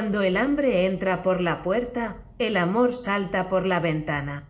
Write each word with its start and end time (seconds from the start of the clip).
Cuando 0.00 0.22
el 0.22 0.38
hambre 0.38 0.86
entra 0.86 1.22
por 1.22 1.42
la 1.42 1.62
puerta, 1.62 2.16
el 2.38 2.56
amor 2.56 2.94
salta 2.94 3.50
por 3.50 3.66
la 3.66 3.80
ventana. 3.80 4.48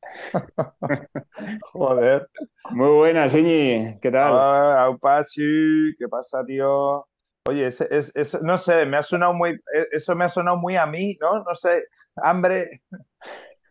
Joder. 1.72 2.28
Muy 2.70 2.88
buena, 2.90 3.28
Señi. 3.28 3.98
¿Qué 4.00 4.12
tal? 4.12 4.32
Ah, 4.32 4.84
Aupachi, 4.84 5.92
¿qué 5.98 6.06
pasa, 6.08 6.44
tío? 6.46 7.04
Oye, 7.48 7.66
ese- 7.66 7.88
es, 7.90 8.12
es- 8.14 8.40
no 8.42 8.56
sé, 8.56 8.86
me 8.86 8.96
ha 8.98 9.02
sonado 9.02 9.34
muy, 9.34 9.50
eh, 9.74 9.88
eso 9.90 10.14
me 10.14 10.24
ha 10.24 10.28
sonado 10.28 10.56
muy 10.56 10.76
a 10.76 10.86
mí, 10.86 11.18
¿no? 11.20 11.42
No 11.42 11.54
sé, 11.56 11.86
hambre. 12.22 12.82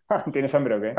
¿Tienes 0.34 0.54
hambre 0.54 0.76
o 0.76 0.82
qué? 0.82 0.96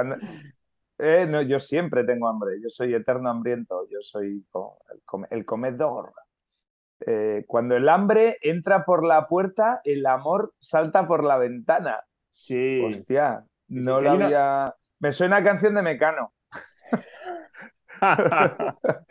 eh, 0.98 1.26
no, 1.28 1.42
yo 1.42 1.60
siempre 1.60 2.04
tengo 2.04 2.26
hambre, 2.26 2.52
yo 2.62 2.70
soy 2.70 2.94
eterno 2.94 3.28
hambriento, 3.28 3.86
yo 3.90 3.98
soy 4.00 4.46
co- 4.50 4.78
el, 4.94 5.02
come- 5.04 5.28
el 5.30 5.44
comedor. 5.44 6.14
Eh, 7.06 7.44
cuando 7.46 7.76
el 7.76 7.88
hambre 7.88 8.38
entra 8.42 8.84
por 8.84 9.04
la 9.04 9.26
puerta, 9.28 9.80
el 9.84 10.04
amor 10.06 10.52
salta 10.60 11.06
por 11.06 11.24
la 11.24 11.38
ventana. 11.38 12.00
Sí. 12.32 12.82
Hostia, 12.84 13.44
no 13.68 14.00
la 14.00 14.14
una- 14.14 14.24
había. 14.26 14.74
Me 15.00 15.12
suena 15.12 15.36
a 15.38 15.44
canción 15.44 15.74
de 15.74 15.82
Mecano. 15.82 16.32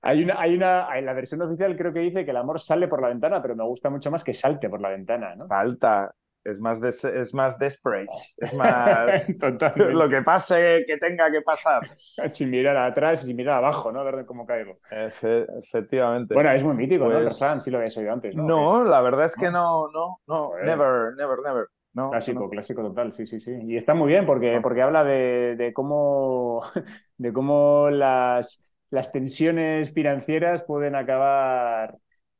Hay 0.00 0.22
una, 0.22 0.40
hay 0.40 0.54
una, 0.54 0.96
en 0.96 1.06
la 1.06 1.12
versión 1.12 1.42
oficial 1.42 1.76
creo 1.76 1.92
que 1.92 1.98
dice 2.00 2.24
que 2.24 2.30
el 2.30 2.36
amor 2.36 2.60
sale 2.60 2.86
por 2.86 3.02
la 3.02 3.08
ventana, 3.08 3.42
pero 3.42 3.56
me 3.56 3.64
gusta 3.64 3.90
mucho 3.90 4.10
más 4.10 4.22
que 4.22 4.32
salte 4.32 4.68
por 4.70 4.80
la 4.80 4.90
ventana, 4.90 5.34
¿no? 5.34 5.46
Falta, 5.48 6.14
es 6.50 6.58
más, 6.60 6.80
des- 6.80 7.04
es 7.04 7.34
más 7.34 7.58
desperate, 7.58 8.10
es 8.38 8.54
más 8.54 9.26
Totalmente. 9.38 9.92
lo 9.92 10.08
que 10.08 10.22
pase 10.22 10.84
que 10.86 10.96
tenga 10.98 11.30
que 11.30 11.42
pasar. 11.42 11.82
Sin 12.30 12.50
mirar 12.50 12.76
atrás 12.76 13.22
y 13.24 13.26
sin 13.26 13.36
mirar 13.36 13.58
abajo, 13.58 13.92
¿no? 13.92 14.00
A 14.00 14.04
ver 14.10 14.24
cómo 14.26 14.46
caigo. 14.46 14.78
Efe- 14.90 15.46
efectivamente. 15.62 16.34
Bueno, 16.34 16.50
es 16.52 16.62
muy 16.64 16.74
mítico, 16.74 17.04
¿no? 17.04 17.16
El 17.18 17.24
Pues- 17.24 17.34
refrán, 17.38 17.60
sí 17.60 17.70
lo 17.70 17.78
habéis 17.78 17.96
oído 17.96 18.12
antes, 18.12 18.34
¿no? 18.34 18.44
no, 18.44 18.84
la 18.84 19.00
verdad 19.00 19.26
es 19.26 19.34
que 19.36 19.50
no, 19.50 19.88
no, 19.92 20.20
no, 20.26 20.46
Joder. 20.48 20.64
never, 20.64 21.14
never, 21.16 21.38
never. 21.44 21.66
No, 21.94 22.10
Clásico, 22.10 22.40
no. 22.44 22.50
clásico 22.50 22.82
total, 22.82 23.12
sí, 23.12 23.26
sí, 23.26 23.40
sí. 23.40 23.52
Y 23.64 23.76
está 23.76 23.94
muy 23.94 24.08
bien 24.08 24.24
porque, 24.26 24.60
porque 24.62 24.82
habla 24.82 25.02
de, 25.04 25.56
de 25.56 25.72
cómo, 25.72 26.62
de 27.16 27.32
cómo 27.32 27.88
las, 27.90 28.62
las 28.90 29.10
tensiones 29.10 29.92
financieras 29.92 30.62
pueden 30.62 30.94
acabar 30.94 31.96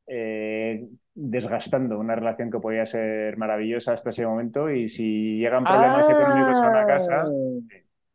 eh, 0.06 0.86
desgastando 1.20 1.98
una 1.98 2.14
relación 2.14 2.50
que 2.50 2.60
podía 2.60 2.86
ser 2.86 3.36
maravillosa 3.36 3.92
hasta 3.92 4.10
ese 4.10 4.26
momento 4.26 4.70
y 4.70 4.88
si 4.88 5.38
llegan 5.38 5.64
problemas 5.64 6.08
económicos 6.08 6.60
a 6.62 6.68
una 6.70 6.86
casa, 6.86 7.22
Ah, 7.22 7.28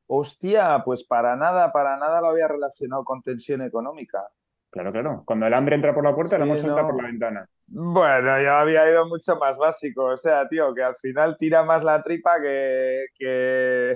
Hostia, 0.08 0.82
pues 0.86 1.04
para 1.06 1.36
nada, 1.36 1.72
para 1.72 1.98
nada 1.98 2.22
lo 2.22 2.28
había 2.28 2.48
relacionado 2.48 3.04
con 3.04 3.22
tensión 3.22 3.62
económica. 3.62 4.28
claro, 4.70 4.92
claro, 4.92 5.24
cuando 5.26 5.48
el 5.48 5.54
hambre 5.54 5.76
entra 5.76 5.94
por 5.94 6.04
la 6.04 6.14
puerta, 6.16 6.36
el 6.36 6.44
Sí, 6.44 6.50
amor 6.50 6.58
salta 6.60 6.82
no. 6.82 6.88
por 6.88 7.02
la 7.02 7.08
ventana. 7.10 7.46
Bueno, 7.68 8.42
yo 8.42 8.52
había 8.54 8.90
ido 8.90 9.08
mucho 9.08 9.36
más 9.38 9.58
básico, 9.58 10.06
o 10.06 10.18
sea, 10.18 10.48
tío, 10.48 10.74
que 10.76 10.84
al 10.84 10.96
final 10.98 11.38
tira 11.40 11.64
más 11.64 11.84
la 11.84 12.04
tripa 12.04 12.40
que, 12.42 13.06
que, 13.18 13.94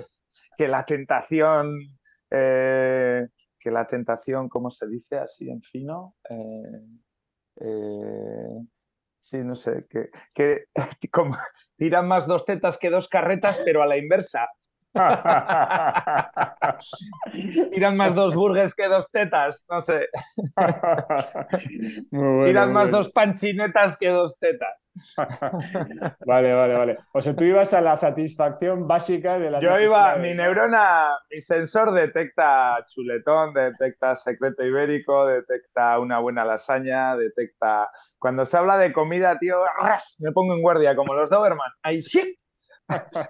que 0.56 0.68
la 0.68 0.84
tentación, 0.84 1.78
eh, 2.30 3.28
que 3.60 3.70
la 3.70 3.86
tentación, 3.86 4.48
¿cómo 4.48 4.70
se 4.70 4.86
dice 4.88 5.18
así 5.18 5.50
en 5.50 5.60
fino? 5.62 6.14
Eh, 6.30 6.80
eh, 7.60 8.48
sí, 9.30 9.38
no 9.38 9.54
sé, 9.56 9.86
que, 9.90 10.10
que 10.34 10.64
como, 11.12 11.36
tiran 11.76 12.08
más 12.08 12.26
dos 12.26 12.44
tetas 12.44 12.78
que 12.78 12.90
dos 12.90 13.08
carretas, 13.08 13.60
pero 13.64 13.82
a 13.82 13.86
la 13.86 13.96
inversa. 13.96 14.48
Tiran 17.72 17.96
más 17.96 18.14
dos 18.14 18.34
burgers 18.34 18.74
que 18.74 18.88
dos 18.88 19.08
tetas, 19.10 19.64
no 19.70 19.80
sé. 19.80 20.08
Muy 22.10 22.22
bueno, 22.22 22.44
Tiran 22.46 22.66
muy 22.68 22.74
más 22.74 22.84
bueno. 22.90 22.98
dos 22.98 23.10
panchinetas 23.12 23.96
que 23.98 24.08
dos 24.08 24.36
tetas. 24.38 24.86
Vale, 26.26 26.52
vale, 26.52 26.74
vale. 26.74 26.98
O 27.12 27.22
sea, 27.22 27.34
tú 27.36 27.44
ibas 27.44 27.72
a 27.72 27.80
la 27.80 27.96
satisfacción 27.96 28.88
básica 28.88 29.38
de 29.38 29.50
la 29.50 29.60
Yo 29.60 29.78
iba, 29.78 30.14
de- 30.16 30.20
mi 30.20 30.34
neurona, 30.34 31.10
mi 31.30 31.40
sensor 31.40 31.92
detecta 31.92 32.84
chuletón, 32.92 33.54
detecta 33.54 34.16
secreto 34.16 34.64
ibérico, 34.64 35.26
detecta 35.26 35.98
una 36.00 36.18
buena 36.18 36.44
lasaña, 36.44 37.16
detecta... 37.16 37.88
Cuando 38.18 38.44
se 38.44 38.56
habla 38.56 38.76
de 38.78 38.92
comida, 38.92 39.38
tío, 39.38 39.58
¡ras! 39.80 40.16
me 40.20 40.32
pongo 40.32 40.54
en 40.54 40.62
guardia, 40.62 40.96
como 40.96 41.14
los 41.14 41.30
Doberman. 41.30 41.70
¡Ay, 41.82 42.00
shit! 42.00 42.36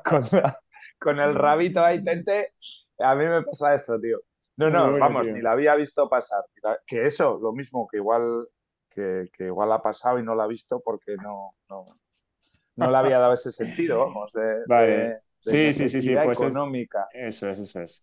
Con, 0.04 0.22
la- 0.32 0.58
con 0.98 1.18
el 1.20 1.34
rabito 1.34 1.80
ahí, 1.84 2.02
tente, 2.02 2.52
a 2.98 3.14
mí 3.14 3.24
me 3.26 3.42
pasa 3.42 3.74
eso, 3.74 3.98
tío. 4.00 4.18
No, 4.56 4.70
no, 4.70 4.90
bueno, 4.90 4.98
vamos, 5.06 5.22
tío. 5.24 5.34
ni 5.34 5.40
la 5.42 5.52
había 5.52 5.74
visto 5.76 6.08
pasar. 6.08 6.44
Que 6.86 7.06
eso, 7.06 7.38
lo 7.40 7.52
mismo, 7.52 7.86
que 7.88 7.98
igual, 7.98 8.44
que, 8.90 9.28
que 9.32 9.44
igual 9.46 9.70
ha 9.72 9.80
pasado 9.82 10.18
y 10.18 10.24
no 10.24 10.34
la 10.34 10.44
ha 10.44 10.48
visto 10.48 10.80
porque 10.80 11.14
no, 11.16 11.54
no, 11.68 11.84
no 12.76 12.90
le 12.90 12.96
había 12.96 13.18
dado 13.18 13.34
ese 13.34 13.52
sentido, 13.52 14.00
vamos, 14.00 14.32
de, 14.32 14.60
Vale. 14.66 14.86
de- 14.86 15.02
de 15.04 15.20
Sí, 15.40 15.72
sí, 15.72 15.88
sí, 15.88 16.02
sí, 16.02 16.16
pues 16.24 16.40
es- 16.40 16.54
económica. 16.54 17.06
Eso 17.12 17.48
es, 17.48 17.58
eso 17.60 17.80
es. 17.80 18.02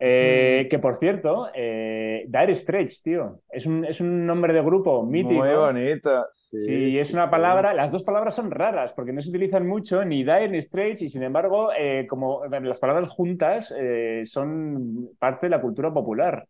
Eh, 0.00 0.68
que 0.70 0.78
por 0.78 0.96
cierto, 0.96 1.48
eh, 1.54 2.24
Dire 2.28 2.54
Straits, 2.54 3.02
tío, 3.02 3.40
es 3.50 3.66
un, 3.66 3.84
es 3.84 4.00
un 4.00 4.26
nombre 4.26 4.52
de 4.52 4.62
grupo 4.62 5.02
mítico. 5.04 5.40
Muy 5.40 5.54
bonito. 5.54 6.26
Sí, 6.32 6.58
Sí, 6.60 6.98
es 6.98 7.12
una 7.12 7.24
sí. 7.24 7.30
palabra, 7.30 7.74
las 7.74 7.90
dos 7.90 8.04
palabras 8.04 8.34
son 8.34 8.50
raras 8.50 8.92
porque 8.92 9.12
no 9.12 9.20
se 9.20 9.30
utilizan 9.30 9.66
mucho 9.66 10.04
ni 10.04 10.18
Dire 10.22 10.48
ni 10.48 10.62
Straits 10.62 11.02
y 11.02 11.08
sin 11.08 11.24
embargo, 11.24 11.70
eh, 11.76 12.06
como 12.08 12.44
las 12.46 12.78
palabras 12.80 13.08
juntas 13.08 13.74
eh, 13.76 14.22
son 14.24 15.10
parte 15.18 15.46
de 15.46 15.50
la 15.50 15.60
cultura 15.60 15.92
popular. 15.92 16.46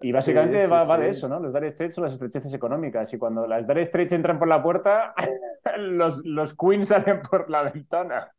Y 0.00 0.12
básicamente 0.12 0.66
va, 0.66 0.98
de 0.98 1.08
eso, 1.08 1.28
¿no? 1.28 1.40
Los 1.40 1.52
Dire 1.52 1.70
Straits 1.70 1.94
son 1.94 2.04
las 2.04 2.12
estrecheces 2.12 2.54
económicas 2.54 3.12
y 3.12 3.18
cuando 3.18 3.46
las 3.46 3.66
Dire 3.66 3.84
Straits 3.84 4.12
entran 4.12 4.38
por 4.38 4.48
la 4.48 4.62
puerta, 4.62 5.14
los, 5.78 6.24
los 6.24 6.54
Queens 6.56 6.88
salen 6.88 7.20
por 7.22 7.50
la 7.50 7.62
ventana. 7.70 8.32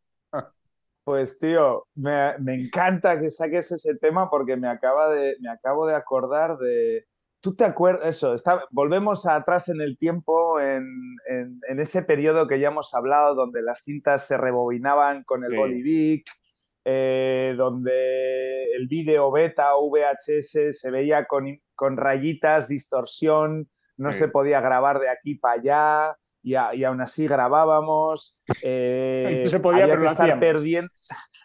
Pues 1.09 1.40
tío, 1.40 1.88
me, 1.96 2.38
me 2.38 2.53
encanta 2.53 3.20
que 3.20 3.31
saques 3.31 3.72
ese 3.72 3.96
tema 3.96 4.30
porque 4.30 4.56
me 4.56 4.68
acaba 4.68 5.09
de, 5.09 5.38
me 5.42 5.50
acabo 5.50 5.88
de 5.88 5.96
acordar 5.96 6.59
de. 6.59 7.08
¿Tú 7.42 7.56
te 7.56 7.64
acuerdas? 7.64 8.16
Eso, 8.16 8.36
está, 8.36 8.66
volvemos 8.70 9.25
atrás 9.25 9.70
en 9.70 9.81
el 9.81 9.97
tiempo, 9.97 10.59
en, 10.59 10.86
en- 11.28 11.59
en 11.68 11.80
ese 11.80 12.03
periodo 12.03 12.47
que 12.47 12.59
ya 12.59 12.68
hemos 12.68 12.94
hablado, 12.94 13.34
donde 13.34 13.64
las 13.64 13.81
cintas 13.84 14.28
se 14.28 14.38
rebobinaban 14.38 15.24
con 15.24 15.44
el 15.44 15.50
Sí. 15.50 15.58
Bolivic, 15.58 16.28
eh, 16.86 17.56
donde 17.58 18.66
el 18.76 18.88
vídeo 18.88 19.31
beta 19.31 19.78
o 19.78 19.90
VHS 19.90 20.74
se 20.74 20.91
veía 20.91 21.26
con, 21.26 21.47
con 21.74 21.97
rayitas, 21.97 22.68
distorsión, 22.68 23.68
no 23.97 24.14
Sí. 24.14 24.20
se 24.20 24.28
podía 24.28 24.62
grabar 24.62 25.00
de 25.00 25.09
aquí 25.09 25.34
para 25.34 25.56
allá. 25.59 26.18
Y, 26.42 26.56
a- 26.56 26.74
y 26.74 26.84
aún 26.84 27.02
así 27.02 27.28
grabábamos. 27.28 28.36
eh, 28.64 29.44
se 29.46 29.60
podía, 29.60 29.84
había 29.84 30.00
que 30.00 30.06
estar 30.06 30.40
perdiendo. 30.40 30.92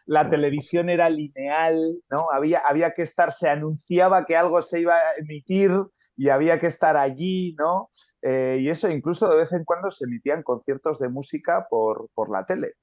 La 0.06 0.28
televisión 0.28 0.90
era 0.90 1.08
lineal, 1.08 1.80
¿no? 2.10 2.30
Había, 2.30 2.58
había 2.60 2.92
que 2.92 3.02
estar, 3.02 3.32
se 3.32 3.48
anunciaba 3.48 4.26
que 4.26 4.36
algo 4.36 4.60
se 4.62 4.80
iba 4.80 4.94
a 4.94 5.14
emitir 5.18 5.72
y 6.16 6.28
había 6.28 6.60
que 6.60 6.66
estar 6.66 6.96
allí, 6.96 7.54
¿no? 7.58 7.90
Eh, 8.22 8.58
y 8.60 8.68
eso 8.68 8.88
incluso 8.90 9.28
de 9.28 9.36
vez 9.36 9.52
en 9.52 9.64
cuando 9.64 9.90
se 9.90 10.04
emitían 10.04 10.42
conciertos 10.42 10.98
de 10.98 11.08
música 11.08 11.66
por, 11.68 12.08
por 12.14 12.30
la 12.30 12.44
tele. 12.46 12.74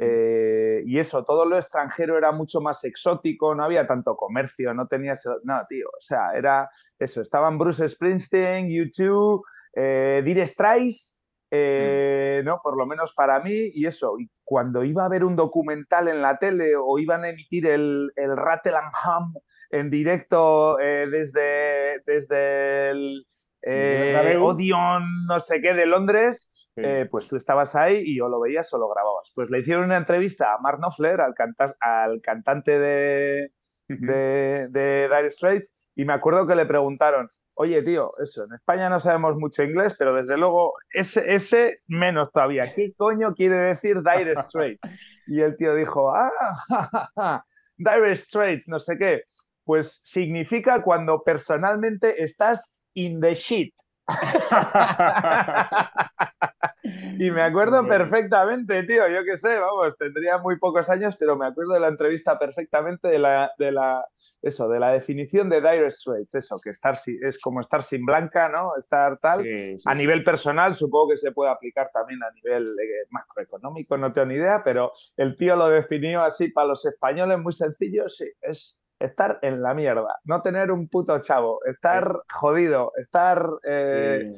Eh, 0.00 0.82
y 0.84 0.98
eso, 0.98 1.24
todo 1.24 1.46
lo 1.46 1.56
extranjero 1.56 2.18
era 2.18 2.30
mucho 2.30 2.60
más 2.60 2.84
exótico, 2.84 3.54
no 3.54 3.64
había 3.64 3.86
tanto 3.86 4.16
comercio, 4.16 4.74
no 4.74 4.86
tenías... 4.86 5.24
No, 5.44 5.62
tío, 5.66 5.88
o 5.88 6.00
sea, 6.00 6.32
era 6.36 6.68
eso, 6.98 7.22
estaban 7.22 7.56
Bruce 7.56 7.88
Springsteen, 7.88 8.68
U2, 8.68 9.40
eh, 9.74 10.22
Dire 10.24 10.46
Straits, 10.46 11.17
eh, 11.50 12.42
¿no? 12.44 12.60
Por 12.62 12.76
lo 12.76 12.86
menos 12.86 13.12
para 13.14 13.40
mí, 13.40 13.70
y 13.74 13.86
eso, 13.86 14.18
y 14.18 14.28
cuando 14.44 14.84
iba 14.84 15.02
a 15.02 15.06
haber 15.06 15.24
un 15.24 15.36
documental 15.36 16.08
en 16.08 16.22
la 16.22 16.38
tele 16.38 16.76
o 16.76 16.98
iban 16.98 17.24
a 17.24 17.30
emitir 17.30 17.66
el, 17.66 18.12
el 18.16 18.36
Rattle 18.36 18.76
and 18.76 18.92
Hum 19.04 19.34
en 19.70 19.90
directo 19.90 20.78
eh, 20.80 21.06
desde, 21.10 22.00
desde 22.06 22.90
el 22.90 23.26
eh. 23.62 24.36
Odeon, 24.40 25.26
no 25.26 25.40
sé 25.40 25.60
qué, 25.60 25.74
de 25.74 25.84
Londres, 25.86 26.70
Sí. 26.74 26.82
eh, 26.84 27.08
pues 27.10 27.28
tú 27.28 27.36
estabas 27.36 27.74
ahí 27.74 28.02
y 28.04 28.20
o 28.20 28.28
lo 28.28 28.40
veías 28.40 28.72
o 28.72 28.78
lo 28.78 28.88
grababas. 28.88 29.32
Pues 29.34 29.50
le 29.50 29.58
hicieron 29.60 29.84
una 29.84 29.96
entrevista 29.96 30.54
a 30.54 30.58
Mark 30.58 30.78
Knopfler, 30.78 31.20
al, 31.20 31.34
canta- 31.34 31.74
al 31.80 32.20
cantante 32.22 32.78
de, 32.78 33.50
de, 33.88 34.68
de 34.70 35.08
Dire 35.08 35.30
Straits, 35.30 35.76
y 35.94 36.04
me 36.04 36.12
acuerdo 36.12 36.46
que 36.46 36.54
le 36.54 36.64
preguntaron, 36.64 37.28
oye, 37.54 37.82
tío, 37.82 38.12
eso, 38.22 38.44
en 38.44 38.54
España 38.54 38.88
no 38.88 39.00
sabemos 39.00 39.36
mucho 39.36 39.64
inglés, 39.64 39.96
pero 39.98 40.14
desde 40.14 40.36
luego 40.36 40.74
ese, 40.92 41.34
ese 41.34 41.80
menos 41.88 42.30
todavía. 42.30 42.72
¿Qué 42.72 42.92
coño 42.96 43.34
quiere 43.34 43.56
decir 43.56 44.00
Dire 44.02 44.36
Straits? 44.36 44.80
Y 45.26 45.40
el 45.40 45.56
tío 45.56 45.74
dijo, 45.74 46.14
ah, 46.14 46.30
ja, 46.68 46.88
ja, 46.92 47.10
ja, 47.16 47.44
Dire 47.76 48.14
Straits, 48.14 48.68
no 48.68 48.78
sé 48.78 48.96
qué. 48.96 49.22
Pues 49.64 50.00
significa 50.04 50.82
cuando 50.82 51.24
personalmente 51.24 52.22
estás 52.22 52.78
in 52.94 53.20
the 53.20 53.34
shit. 53.34 53.74
Y 56.82 57.30
me 57.30 57.42
acuerdo 57.42 57.86
perfectamente, 57.86 58.82
tío, 58.84 59.08
yo 59.08 59.24
qué 59.24 59.36
sé, 59.36 59.58
vamos, 59.58 59.96
tendría 59.98 60.38
muy 60.38 60.58
pocos 60.58 60.88
años, 60.88 61.16
pero 61.18 61.36
me 61.36 61.46
acuerdo 61.46 61.74
de 61.74 61.80
la 61.80 61.88
entrevista 61.88 62.38
perfectamente 62.38 63.08
de 63.08 63.18
la, 63.18 63.50
de 63.58 63.72
la 63.72 64.04
eso, 64.40 64.68
de 64.68 64.78
la 64.78 64.92
definición 64.92 65.48
de 65.48 65.60
Dire 65.60 65.90
Straits, 65.90 66.34
eso, 66.34 66.60
que 66.62 66.70
estar 66.70 66.98
es 67.06 67.40
como 67.40 67.60
estar 67.60 67.82
sin 67.82 68.04
blanca, 68.04 68.48
¿no? 68.48 68.76
Estar 68.76 69.18
tal. 69.18 69.44
a 69.84 69.94
nivel 69.94 70.22
personal, 70.22 70.74
supongo 70.74 71.10
que 71.10 71.16
se 71.16 71.32
puede 71.32 71.50
aplicar 71.50 71.90
también 71.92 72.22
a 72.22 72.30
nivel 72.30 72.68
eh, 72.68 73.06
macroeconómico, 73.10 73.96
no 73.96 74.12
tengo 74.12 74.26
ni 74.26 74.34
idea, 74.34 74.62
pero 74.62 74.92
el 75.16 75.36
tío 75.36 75.56
lo 75.56 75.68
definió 75.68 76.22
así 76.22 76.48
para 76.48 76.68
los 76.68 76.84
españoles 76.86 77.38
muy 77.38 77.52
sencillo, 77.52 78.08
sí, 78.08 78.30
es 78.40 78.78
estar 79.00 79.38
en 79.42 79.62
la 79.62 79.74
mierda, 79.74 80.18
no 80.24 80.40
tener 80.42 80.70
un 80.70 80.88
puto 80.88 81.20
chavo, 81.20 81.60
estar 81.64 82.22
jodido, 82.32 82.92
estar... 82.96 83.44
Eh, 83.64 84.32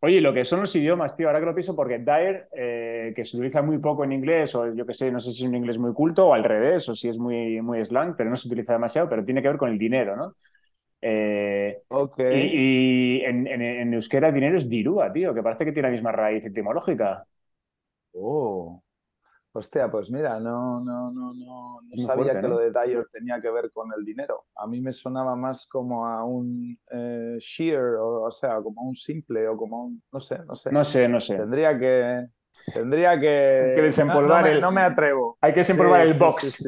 Oye, 0.00 0.20
lo 0.20 0.32
que 0.32 0.44
son 0.44 0.60
los 0.60 0.74
idiomas, 0.76 1.16
tío, 1.16 1.26
ahora 1.26 1.40
que 1.40 1.46
lo 1.46 1.54
pienso, 1.54 1.74
porque 1.74 1.98
Dire, 1.98 2.46
eh, 2.52 3.12
que 3.16 3.24
se 3.24 3.36
utiliza 3.36 3.62
muy 3.62 3.78
poco 3.78 4.04
en 4.04 4.12
inglés, 4.12 4.54
o 4.54 4.72
yo 4.72 4.86
que 4.86 4.94
sé, 4.94 5.10
no 5.10 5.18
sé 5.18 5.32
si 5.32 5.42
es 5.42 5.48
un 5.48 5.56
inglés 5.56 5.78
muy 5.78 5.92
culto 5.92 6.28
o 6.28 6.34
al 6.34 6.44
revés, 6.44 6.88
o 6.88 6.94
si 6.94 7.08
es 7.08 7.18
muy, 7.18 7.60
muy 7.60 7.84
slang, 7.84 8.14
pero 8.16 8.30
no 8.30 8.36
se 8.36 8.46
utiliza 8.46 8.74
demasiado, 8.74 9.08
pero 9.08 9.24
tiene 9.24 9.42
que 9.42 9.48
ver 9.48 9.56
con 9.56 9.70
el 9.70 9.78
dinero, 9.78 10.14
¿no? 10.16 10.34
Eh, 11.00 11.82
y, 12.18 13.20
en, 13.24 13.46
en, 13.46 13.94
euskera 13.94 14.32
dinero 14.32 14.56
es 14.56 14.68
dirúa, 14.68 15.12
tío, 15.12 15.34
que 15.34 15.42
parece 15.42 15.64
que 15.64 15.72
tiene 15.72 15.88
la 15.88 15.92
misma 15.92 16.12
raíz 16.12 16.44
etimológica. 16.44 17.24
Oh. 18.12 18.82
Hostia, 19.52 19.90
pues 19.90 20.10
mira, 20.10 20.38
no, 20.38 20.80
no, 20.80 21.10
no, 21.10 21.32
no, 21.32 21.80
no 21.82 22.04
sabía 22.04 22.38
que 22.38 22.46
lo 22.46 22.58
de 22.58 22.70
Dyer 22.70 23.06
tenía 23.10 23.40
que 23.40 23.50
ver 23.50 23.70
con 23.72 23.90
el 23.96 24.04
dinero. 24.04 24.44
A 24.56 24.66
mí 24.66 24.80
me 24.80 24.92
sonaba 24.92 25.34
más 25.36 25.66
como 25.66 26.06
a 26.06 26.22
un 26.24 26.78
eh, 26.90 27.36
shear, 27.40 27.96
o, 27.98 28.30
sea, 28.30 28.56
como 28.56 28.82
a 28.82 28.84
un 28.84 28.94
simple, 28.94 29.48
o 29.48 29.56
como 29.56 29.86
un, 29.86 30.02
no 30.12 30.20
sé, 30.20 30.38
no 30.46 30.54
sé. 30.54 30.70
No 30.70 30.84
sé, 30.84 31.08
no 31.08 31.18
sé. 31.18 31.36
Tendría 31.36 31.78
que, 31.78 32.26
tendría 32.72 33.14
que, 33.14 33.72
que 33.74 33.82
desempolvar 33.82 34.44
no, 34.44 34.50
el. 34.50 34.60
No 34.60 34.70
me 34.70 34.82
atrevo. 34.82 35.38
Hay 35.40 35.52
que 35.52 35.60
desempolvar 35.60 36.02
el 36.02 36.14
box. 36.14 36.62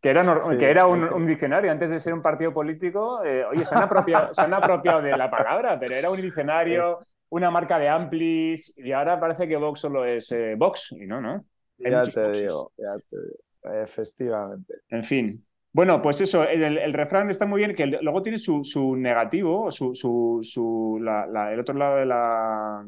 que 0.00 0.10
era, 0.10 0.40
que 0.58 0.70
era 0.70 0.86
un, 0.86 1.26
diccionario, 1.26 1.70
antes 1.70 1.90
de 1.90 2.00
ser 2.00 2.14
un 2.14 2.22
partido 2.22 2.52
político, 2.52 3.24
eh, 3.24 3.44
oye, 3.44 3.64
se 3.64 3.76
han, 3.76 3.82
apropiado, 3.82 4.34
se 4.34 4.42
han 4.42 4.54
apropiado 4.54 5.02
de 5.02 5.16
la 5.16 5.30
palabra, 5.30 5.78
pero 5.78 5.94
era 5.94 6.10
un 6.10 6.20
diccionario, 6.20 6.98
una 7.30 7.50
marca 7.50 7.78
de 7.78 7.88
amplis, 7.88 8.76
y 8.76 8.90
ahora 8.90 9.20
parece 9.20 9.46
que 9.46 9.56
Vox 9.56 9.80
solo 9.80 10.04
es 10.04 10.30
eh, 10.32 10.56
Vox, 10.56 10.92
y 10.92 11.06
no, 11.06 11.20
¿no? 11.20 11.44
Ya 11.78 12.02
te 12.02 12.30
digo, 12.32 12.72
ya 12.76 12.96
te 13.08 13.16
digo. 13.16 13.82
Efectivamente. 13.82 14.74
En 14.90 15.04
fin. 15.04 15.44
Bueno, 15.72 16.00
pues 16.00 16.20
eso, 16.20 16.42
el, 16.44 16.92
refrán 16.92 17.30
está 17.30 17.46
muy 17.46 17.58
bien, 17.58 17.74
que 17.74 17.86
luego 17.86 18.22
tiene 18.22 18.38
su, 18.38 18.64
su 18.64 18.96
negativo, 18.96 19.70
su, 19.70 19.94
su, 19.94 20.40
su 20.42 20.98
el 20.98 21.60
otro 21.60 21.74
lado 21.74 21.96
de 21.96 22.06
la, 22.06 22.84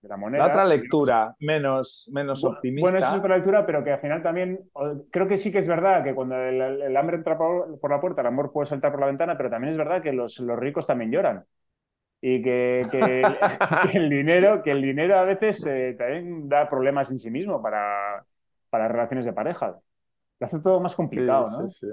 de 0.00 0.08
la 0.08 0.16
moneda. 0.16 0.44
La 0.44 0.50
otra 0.50 0.64
lectura, 0.64 1.34
menos, 1.40 2.08
menos 2.12 2.42
optimista. 2.44 2.84
Bueno, 2.84 2.98
esa 2.98 3.10
es 3.10 3.18
otra 3.18 3.36
lectura, 3.36 3.66
pero 3.66 3.82
que 3.82 3.92
al 3.92 4.00
final 4.00 4.22
también, 4.22 4.70
creo 5.10 5.26
que 5.26 5.36
sí 5.36 5.50
que 5.50 5.58
es 5.58 5.68
verdad 5.68 6.04
que 6.04 6.14
cuando 6.14 6.36
el, 6.36 6.96
hambre 6.96 7.16
entra 7.16 7.36
por, 7.36 7.78
por, 7.80 7.90
la 7.90 8.00
puerta, 8.00 8.20
el 8.20 8.28
amor 8.28 8.52
puede 8.52 8.66
saltar 8.66 8.92
por 8.92 9.00
la 9.00 9.06
ventana, 9.08 9.36
pero 9.36 9.50
también 9.50 9.72
es 9.72 9.76
verdad 9.76 10.02
que 10.02 10.12
los, 10.12 10.38
los 10.38 10.58
ricos 10.58 10.86
también 10.86 11.10
lloran 11.10 11.44
y 12.26 12.40
que, 12.42 12.80
el 13.92 14.08
dinero, 14.08 14.62
que 14.62 14.70
el 14.70 14.80
dinero 14.80 15.18
a 15.18 15.24
veces 15.24 15.66
eh, 15.66 15.94
también 15.98 16.48
da 16.48 16.66
problemas 16.66 17.10
en 17.10 17.18
sí 17.18 17.30
mismo 17.30 17.60
para, 17.60 18.24
para 18.70 18.88
relaciones 18.88 19.26
de 19.26 19.34
pareja. 19.34 19.76
Lo 20.40 20.46
hace 20.46 20.58
todo 20.60 20.80
más 20.80 20.94
complicado, 20.94 21.50
¿no? 21.50 21.68
Sí, 21.68 21.80
sí. 21.80 21.86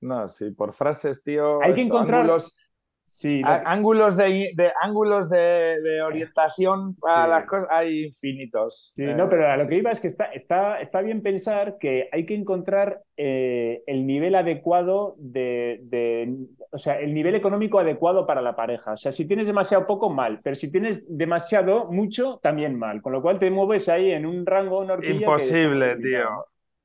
No, 0.00 0.26
sí, 0.26 0.50
por 0.50 0.72
frases, 0.72 1.22
tío. 1.22 1.62
Hay 1.62 1.74
que 1.74 1.82
encontrar. 1.82 2.28
Sí, 3.12 3.42
ángulos 3.44 4.16
de, 4.16 4.54
ángulos 4.80 5.28
de, 5.28 6.00
orientación 6.00 6.94
para 6.94 7.26
las 7.26 7.44
cosas 7.44 7.66
hay 7.68 8.04
infinitos. 8.04 8.92
Sí, 8.94 9.02
no, 9.02 9.28
pero 9.28 9.50
a 9.50 9.56
lo 9.56 9.66
que 9.66 9.78
iba 9.78 9.90
es 9.90 9.98
que 9.98 10.06
está, 10.06 10.26
está, 10.26 10.80
está 10.80 11.00
bien 11.00 11.20
pensar 11.20 11.76
que 11.80 12.08
hay 12.12 12.24
que 12.24 12.36
encontrar 12.36 13.02
eh, 13.16 13.82
el 13.88 14.06
nivel 14.06 14.36
adecuado 14.36 15.16
de, 15.18 16.36
o 16.70 16.78
sea, 16.78 17.00
el 17.00 17.12
nivel 17.12 17.34
económico 17.34 17.80
adecuado 17.80 18.28
para 18.28 18.42
la 18.42 18.54
pareja. 18.54 18.92
O 18.92 18.96
sea, 18.96 19.10
si 19.10 19.26
tienes 19.26 19.48
demasiado 19.48 19.88
poco, 19.88 20.08
mal, 20.08 20.38
pero 20.44 20.54
si 20.54 20.70
tienes 20.70 21.04
demasiado 21.18 21.86
mucho, 21.86 22.38
también 22.40 22.78
mal. 22.78 23.02
Con 23.02 23.12
lo 23.12 23.22
cual 23.22 23.40
te 23.40 23.50
mueves 23.50 23.88
ahí 23.88 24.12
en 24.12 24.24
un 24.24 24.46
rango, 24.46 24.78
una 24.78 24.94
Imposible, 25.02 25.96
tío. 25.96 26.28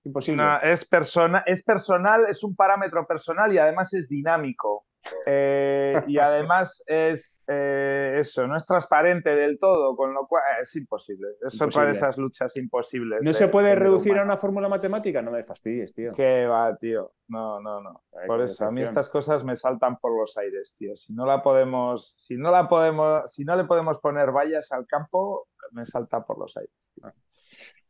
Imposible. 0.04 0.44
es, 0.63 0.86
persona, 0.86 1.44
es 1.45 1.62
personal, 1.62 2.25
es 2.27 2.44
un 2.44 2.56
parámetro 2.56 3.06
personal 3.06 3.54
y 3.54 3.60
además 3.60 3.94
es 3.94 4.10
dinámico. 4.10 4.86
Eh, 5.25 6.04
y 6.07 6.18
además 6.18 6.84
es 6.86 7.44
eh, 7.48 8.18
eso, 8.19 8.48
no 8.48 8.56
es 8.56 8.66
transparente 8.66 9.36
del 9.36 9.60
todo, 9.60 9.96
con 9.96 10.13
lo 10.13 10.28
cual 10.28 10.44
eh, 10.52 10.62
es 10.63 10.75
imposible. 10.75 11.30
Es 11.46 11.60
otra 11.62 11.86
de 11.86 11.92
esas 11.92 12.18
luchas 12.18 12.56
imposibles. 12.57 13.22
¿No 13.22 13.34
se 13.34 13.48
puede 13.48 13.75
reducir 13.75 14.18
a 14.18 14.24
una 14.24 14.38
fórmula 14.38 14.68
matemática? 14.69 15.22
No 15.22 15.31
me 15.31 15.44
fastidies, 15.44 15.94
tío. 15.94 16.13
¿Qué 16.13 16.46
va, 16.46 16.75
tío? 16.78 17.13
No, 17.28 17.60
no, 17.60 17.81
no. 17.81 18.04
por 18.28 18.42
eso, 18.42 18.66
a 18.66 18.72
mí 18.72 18.81
estas 18.81 19.10
cosas 19.10 19.44
me 19.44 19.56
saltan 19.57 19.98
por 19.98 20.18
los 20.18 20.38
aires, 20.38 20.75
tío. 20.78 20.96
Si 20.96 21.13
no 21.13 21.25
la 21.25 21.42
podemos, 21.42 22.13
si 22.18 22.38
no 22.38 22.51
la 22.51 22.68
podemos, 22.68 23.31
si 23.31 23.46
no 23.46 23.56
le 23.56 23.66
podemos 23.66 24.00
poner 24.00 24.31
vallas 24.31 24.72
al 24.72 24.86
campo, 24.88 25.48
me 25.72 25.86
salta 25.86 26.24
por 26.24 26.40
los 26.40 26.56
aires. 26.58 26.92
Ah. 27.04 27.13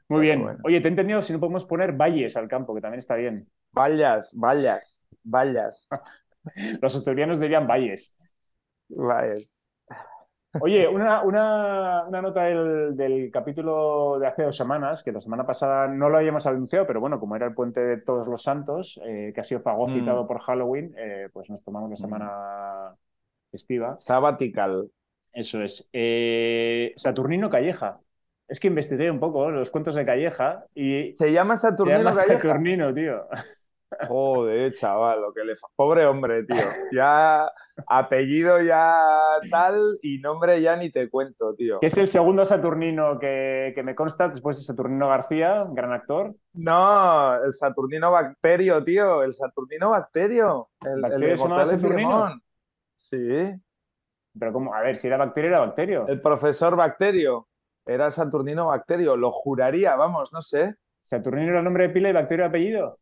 Muy 0.07 0.21
bien. 0.21 0.57
Oye, 0.63 0.81
te 0.81 0.87
he 0.87 0.91
entendido 0.91 1.21
si 1.21 1.33
no 1.33 1.39
podemos 1.39 1.65
poner 1.65 1.93
valles 1.93 2.37
al 2.37 2.47
campo, 2.47 2.75
que 2.75 2.81
también 2.81 2.99
está 2.99 3.15
bien. 3.15 3.47
Vallas, 3.71 4.31
vallas, 4.35 5.05
vallas. 5.23 5.87
Los 6.81 6.95
asturianos 6.95 7.39
dirían 7.39 7.67
valles. 7.67 8.15
Valles. 8.89 9.65
Oye, 10.61 10.87
una, 10.87 11.23
una, 11.23 12.21
nota 12.21 12.43
del, 12.43 13.29
capítulo 13.31 14.19
de 14.19 14.27
hace 14.27 14.43
dos 14.43 14.55
semanas, 14.55 15.03
que 15.03 15.11
la 15.11 15.21
semana 15.21 15.45
pasada 15.45 15.87
no 15.87 16.09
lo 16.09 16.17
habíamos 16.17 16.45
anunciado, 16.45 16.87
pero 16.87 16.99
bueno, 16.99 17.19
como 17.19 17.35
era 17.35 17.47
el 17.47 17.53
puente 17.53 17.79
de 17.81 17.97
todos 17.97 18.27
los 18.27 18.43
santos, 18.43 18.99
eh, 19.05 19.31
que 19.33 19.41
ha 19.41 19.43
sido 19.43 19.61
fagocitado 19.61 20.23
mm. 20.23 20.27
por 20.27 20.39
Halloween, 20.39 20.93
eh, 20.97 21.29
pues 21.33 21.49
nos 21.49 21.63
tomamos 21.63 21.89
la 21.89 21.93
mm. 21.93 21.97
semana 21.97 22.95
festiva. 23.51 23.97
Sabbatical. 23.99 24.89
Eso 25.33 25.61
es. 25.61 25.89
Eh, 25.91 26.93
Saturnino 26.95 27.49
Calleja. 27.49 27.99
Es 28.47 28.59
que 28.59 28.67
investigué 28.67 29.09
un 29.09 29.19
poco 29.19 29.49
los 29.49 29.71
cuentos 29.71 29.95
de 29.95 30.05
Calleja 30.05 30.65
y... 30.75 31.13
Se 31.15 31.31
llama 31.31 31.57
Saturnino 31.57 32.13
se 32.13 32.27
llama 32.27 32.39
Saturnino, 32.39 32.93
tío. 32.93 33.27
Joder, 34.07 34.73
chaval, 34.73 35.21
lo 35.21 35.33
que 35.33 35.43
le... 35.43 35.55
Pobre 35.75 36.05
hombre, 36.05 36.43
tío. 36.43 36.63
Ya 36.91 37.49
apellido 37.87 38.61
ya 38.61 38.95
tal 39.51 39.99
y 40.01 40.19
nombre 40.19 40.61
ya 40.61 40.75
ni 40.75 40.91
te 40.91 41.09
cuento, 41.09 41.53
tío. 41.55 41.79
Que 41.79 41.87
es 41.87 41.97
el 41.97 42.07
segundo 42.07 42.45
Saturnino 42.45 43.19
que, 43.19 43.73
me 43.83 43.95
consta 43.95 44.29
después 44.29 44.57
de 44.57 44.63
Saturnino 44.63 45.09
García, 45.09 45.63
gran 45.71 45.91
actor. 45.91 46.33
No, 46.53 47.43
el 47.43 47.53
Saturnino 47.53 48.11
Bacterio, 48.11 48.83
tío. 48.83 49.23
El 49.23 49.33
Saturnino 49.33 49.91
Bacterio. 49.91 50.69
El, 50.81 51.01
¿Bacterio 51.01 51.37
se 51.37 51.65
Saturnino? 51.65 52.41
Sí. 52.95 53.53
Pero 54.37 54.53
como, 54.53 54.73
a 54.73 54.81
ver, 54.81 54.97
si 54.97 55.07
era 55.07 55.17
Bacterio, 55.17 55.49
era 55.49 55.59
Bacterio. 55.59 56.07
El 56.07 56.21
profesor 56.21 56.75
Bacterio. 56.75 57.47
Era 57.85 58.11
Saturnino 58.11 58.67
Bacterio. 58.67 59.15
Lo 59.15 59.31
juraría, 59.31 59.95
vamos, 59.95 60.31
no 60.33 60.41
sé. 60.41 60.75
¿Saturnino 61.01 61.49
era 61.49 61.59
el 61.59 61.65
nombre 61.65 61.87
de 61.87 61.93
pila 61.93 62.09
y 62.09 62.13
Bacterio 62.13 62.45
apellido? 62.45 62.97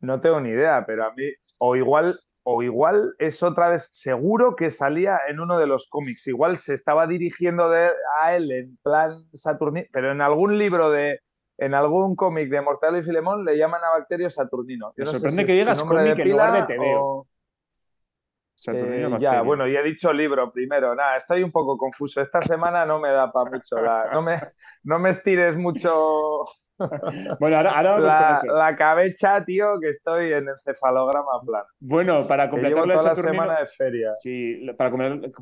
No 0.00 0.20
tengo 0.20 0.40
ni 0.40 0.50
idea, 0.50 0.84
pero 0.86 1.04
a 1.04 1.14
mí, 1.14 1.24
o 1.58 1.76
igual, 1.76 2.20
o 2.42 2.62
igual 2.62 3.14
es 3.18 3.42
otra 3.42 3.68
vez, 3.68 3.88
seguro 3.92 4.56
que 4.56 4.70
salía 4.70 5.18
en 5.28 5.40
uno 5.40 5.58
de 5.58 5.66
los 5.66 5.88
cómics, 5.88 6.26
igual 6.26 6.56
se 6.56 6.74
estaba 6.74 7.06
dirigiendo 7.06 7.70
a 7.70 8.36
él 8.36 8.52
en 8.52 8.76
plan 8.82 9.24
Saturnino, 9.32 9.86
pero 9.92 10.12
en 10.12 10.20
algún 10.20 10.58
libro 10.58 10.90
de, 10.90 11.20
en 11.58 11.74
algún 11.74 12.16
cómic 12.16 12.48
de 12.50 12.60
Mortal 12.60 12.98
y 12.98 13.02
Filemón 13.02 13.44
le 13.44 13.56
llaman 13.56 13.80
a 13.84 13.98
Bacterio 13.98 14.28
Saturnino. 14.30 14.92
Me 14.96 15.06
sorprende 15.06 15.46
que 15.46 15.52
digas 15.52 15.82
cómic 15.82 16.18
en 16.18 16.30
lugar 16.30 16.66
de 16.66 16.74
eh, 18.68 19.16
ya, 19.18 19.42
bueno, 19.42 19.66
y 19.66 19.76
he 19.76 19.82
dicho 19.82 20.12
libro 20.12 20.52
primero. 20.52 20.94
Nada, 20.94 21.16
estoy 21.16 21.42
un 21.42 21.50
poco 21.50 21.76
confuso. 21.76 22.20
Esta 22.20 22.40
semana 22.40 22.86
no 22.86 23.00
me 23.00 23.10
da 23.10 23.30
para 23.32 23.50
mucho. 23.50 23.76
no, 24.12 24.22
me, 24.22 24.40
no 24.84 24.98
me 24.98 25.10
estires 25.10 25.56
mucho 25.56 26.44
bueno, 27.40 27.56
ahora, 27.56 27.98
la, 27.98 28.40
la, 28.44 28.76
cabeza, 28.76 29.44
tío, 29.44 29.78
que 29.80 29.90
estoy 29.90 30.32
en 30.32 30.48
el 30.48 30.58
cefalograma 30.58 31.40
plano. 31.44 31.66
Bueno, 31.80 32.26
para 32.26 32.50
completar 32.50 32.86
la 32.86 33.14
semana 33.14 33.60
de 33.60 33.66
feria. 33.66 34.10
Sí, 34.22 34.66
para, 34.76 34.90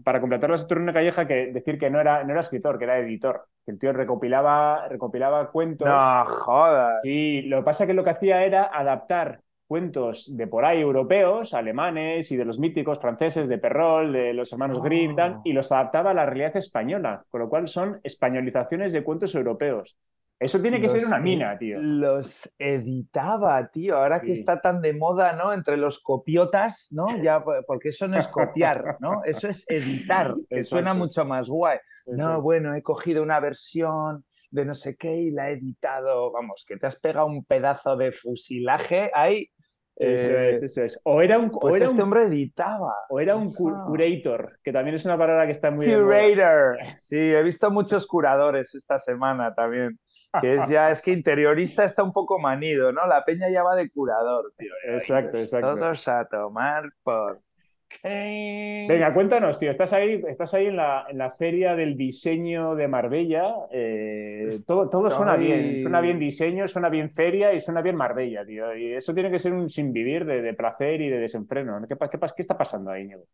para 0.05 0.21
completar 0.21 0.51
la 0.51 0.57
Saturnino 0.57 0.93
Calleja, 0.93 1.27
que 1.27 1.53
decir 1.53 1.79
que 1.79 1.91
no 1.91 2.01
era, 2.01 2.23
no 2.25 2.33
era 2.33 2.41
escritor, 2.41 2.79
que 2.79 2.85
era 2.85 2.99
editor. 2.99 3.47
Que 3.65 3.73
el 3.73 3.79
tío 3.79 3.93
recopilaba, 3.93 4.89
recopilaba 4.89 5.51
cuentos. 5.51 5.89
No, 5.89 6.25
jodas. 6.27 7.01
Sí, 7.03 7.43
lo 7.43 7.59
que 7.59 7.65
pasa 7.65 7.85
es 7.85 7.89
que 7.89 7.95
lo 7.95 8.05
que 8.05 8.11
hacía 8.11 8.45
era 8.45 8.65
adaptar 8.65 9.41
cuentos 9.73 10.37
de 10.37 10.47
por 10.47 10.67
ahí 10.67 10.83
europeos, 10.83 11.55
alemanes 11.55 12.31
y 12.31 12.37
de 12.37 12.45
los 12.45 12.59
míticos 12.59 13.01
franceses 13.01 13.49
de 13.49 13.57
Perrol, 13.57 14.12
de 14.12 14.35
los 14.35 14.53
hermanos 14.53 14.83
Grimm 14.83 15.12
y 15.12 15.17
tal, 15.17 15.41
y 15.45 15.55
los 15.55 15.73
adaptaba 15.73 16.11
a 16.11 16.15
la 16.15 16.27
realidad 16.27 16.55
española, 16.59 17.25
con 17.31 17.41
lo 17.41 17.49
cual 17.49 17.67
son 17.69 17.99
españolizaciones 18.03 18.93
de 18.93 19.03
cuentos 19.03 19.35
europeos. 19.35 19.97
Eso 20.43 20.61
tiene 20.61 20.81
que 20.81 20.89
ser 20.89 21.05
una 21.07 21.19
e- 21.19 21.21
mina, 21.21 21.57
tío. 21.59 21.79
Los 21.81 22.53
editaba, 22.59 23.69
tío. 23.69 23.97
Ahora 23.97 24.21
que 24.21 24.33
está 24.33 24.61
tan 24.61 24.81
de 24.81 24.93
moda, 24.93 25.33
¿no? 25.35 25.53
Entre 25.53 25.77
los 25.77 26.01
copiotas, 26.01 26.89
¿no? 26.93 27.07
Ya, 27.23 27.43
po- 27.43 27.55
porque 27.67 27.91
eso 27.91 28.09
no 28.09 28.19
es 28.19 28.29
copiar, 28.29 28.97
¿no? 29.01 29.23
Eso 29.25 29.49
es 29.49 29.65
editar, 29.69 30.35
que 30.51 30.65
suena 30.65 30.95
mucho 30.95 31.25
más 31.25 31.49
guay. 31.49 31.79
No, 32.07 32.43
bueno, 32.43 32.75
he 32.75 32.83
cogido 32.83 33.23
una 33.23 33.41
versión 33.41 34.25
de 34.51 34.65
no 34.67 34.75
sé 34.75 34.97
qué 34.97 35.15
y 35.17 35.31
la 35.31 35.51
he 35.51 35.55
editado. 35.55 36.31
Vamos, 36.33 36.65
que 36.67 36.77
te 36.77 36.87
has 36.87 36.99
pegado 37.01 37.27
un 37.27 37.45
pedazo 37.45 37.97
de 37.97 38.13
fusilaje 38.13 39.11
ahí. 39.15 39.49
Eso 39.95 40.31
eh, 40.31 40.51
es, 40.53 40.63
eso 40.63 40.83
es. 40.83 40.99
O 41.05 41.21
era 41.21 41.39
un, 41.39 41.51
o 41.53 41.61
Pues 41.61 41.77
era 41.77 41.85
este 41.85 41.95
un, 41.97 42.01
hombre 42.03 42.25
editaba. 42.25 42.95
o 43.11 43.21
era 43.21 43.37
un 43.37 43.49
Ah. 43.49 43.85
curator, 43.87 44.59
que 44.65 44.73
también 44.73 44.95
es 44.95 45.05
una 45.05 45.19
palabra 45.19 45.45
que 45.45 45.53
está 45.53 45.71
muy. 45.71 45.87
Curator. 45.87 46.79
Sí, 46.97 47.17
he 47.19 47.43
visto 47.43 47.71
muchos 47.71 48.07
curadores 48.07 48.75
esta 48.75 48.99
semana 48.99 49.55
también. 49.55 49.99
Que 50.41 50.55
es 50.57 50.69
ya, 50.69 50.91
es 50.91 51.03
que 51.03 51.12
interiorista 51.12 51.85
está 51.85 52.03
un 52.03 52.12
poco 52.12 52.39
manido, 52.39 52.93
¿no? 52.93 53.07
La 53.07 53.25
peña 53.25 53.51
ya 53.51 53.62
va 53.62 53.75
de 53.77 53.91
curador, 53.91 54.53
tío. 54.57 54.73
Exacto, 54.89 55.33
Pues 55.33 55.45
exacto. 55.53 55.75
Todos 55.77 56.09
a 56.09 56.25
tomar 56.27 56.91
por. 57.03 57.41
qué. 57.89 58.87
Venga, 58.89 59.12
cuéntanos, 59.12 59.59
tío. 59.59 59.71
Estás 59.71 59.93
ahí, 59.93 60.23
estás 60.27 60.55
ahí 60.55 60.67
en 60.67 60.77
la, 60.77 61.07
en 61.09 61.19
la 61.19 61.33
feria 61.33 61.75
del 61.77 61.97
diseño 61.97 62.75
de 62.75 62.89
Marbella. 62.89 63.53
eh, 63.71 64.59
todo, 64.67 64.89
todo 64.89 65.11
suena 65.11 65.37
bien. 65.37 65.79
Suena 65.81 66.01
bien 66.01 66.19
diseño, 66.19 66.67
suena 66.67 66.89
bien 66.89 67.11
feria 67.11 67.53
y 67.53 67.61
suena 67.61 67.83
bien 67.83 67.97
Marbella, 67.97 68.45
tío. 68.47 68.75
Y 68.75 68.95
eso 68.95 69.12
tiene 69.12 69.31
que 69.31 69.39
ser 69.39 69.53
un 69.53 69.69
sin 69.69 69.93
vivir 69.93 70.25
de, 70.25 70.41
de 70.41 70.55
placer 70.55 71.01
y 71.01 71.09
de 71.11 71.19
desenfreno. 71.19 71.79
¿no? 71.79 71.87
¿Qué, 71.87 71.97
qué, 72.11 72.19
qué 72.19 72.43
está 72.43 72.57
pasando 72.57 72.91
ahí, 72.91 73.03
Íñigo? 73.03 73.25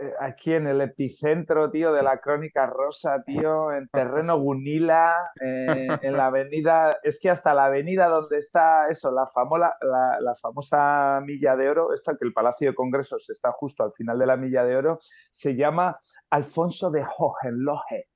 Eh, 0.00 0.12
Aquí 0.18 0.52
en 0.54 0.66
el 0.66 0.80
epicentro, 0.80 1.70
tío, 1.70 1.92
de 1.92 2.02
la 2.02 2.18
crónica 2.18 2.66
rosa, 2.66 3.22
tío, 3.24 3.72
en 3.72 3.88
terreno 3.92 4.38
Gunila, 4.38 5.14
eh, 5.40 5.86
en 6.02 6.16
la 6.16 6.26
avenida, 6.26 6.90
es 7.02 7.20
que 7.20 7.30
hasta 7.30 7.54
la 7.54 7.66
avenida 7.66 8.08
donde 8.08 8.38
está 8.38 8.88
eso, 8.88 9.10
la, 9.12 9.26
famola- 9.26 9.76
la, 9.80 10.18
la 10.20 10.34
famosa 10.34 11.20
Milla 11.24 11.54
de 11.56 11.70
Oro, 11.70 11.92
esta 11.94 12.16
que 12.16 12.24
el 12.26 12.32
Palacio 12.32 12.70
de 12.70 12.74
Congresos 12.74 13.30
está 13.30 13.52
justo 13.52 13.84
al 13.84 13.92
final 13.92 14.18
de 14.18 14.26
la 14.26 14.36
Milla 14.36 14.64
de 14.64 14.76
Oro, 14.76 14.98
se 15.30 15.54
llama 15.54 15.98
Alfonso 16.30 16.90
de 16.90 17.04
Hohenlohe. 17.18 18.08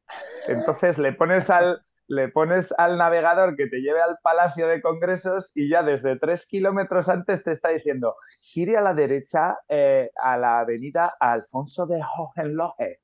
Entonces 0.49 0.99
le 0.99 1.13
pones 1.13 1.51
al, 1.51 1.83
le 2.09 2.29
pones 2.29 2.75
al 2.79 2.97
navegador 2.99 3.55
que 3.57 3.67
te 3.69 3.79
lleve 3.81 4.01
al 4.03 4.19
Palacio 4.23 4.67
de 4.67 4.81
Congresos 4.83 5.53
y 5.55 5.69
ya 5.69 5.83
desde 5.83 6.19
tres 6.19 6.47
kilómetros 6.47 7.09
antes 7.09 7.45
te 7.45 7.53
está 7.53 7.69
diciendo 7.69 8.17
gire 8.41 8.77
a 8.77 8.81
la 8.81 8.95
derecha 8.95 9.59
eh, 9.69 10.11
a 10.23 10.37
la 10.39 10.61
avenida 10.61 11.15
Alfonso 11.21 11.87
de 11.87 12.01
Hohenlohe. 12.03 13.01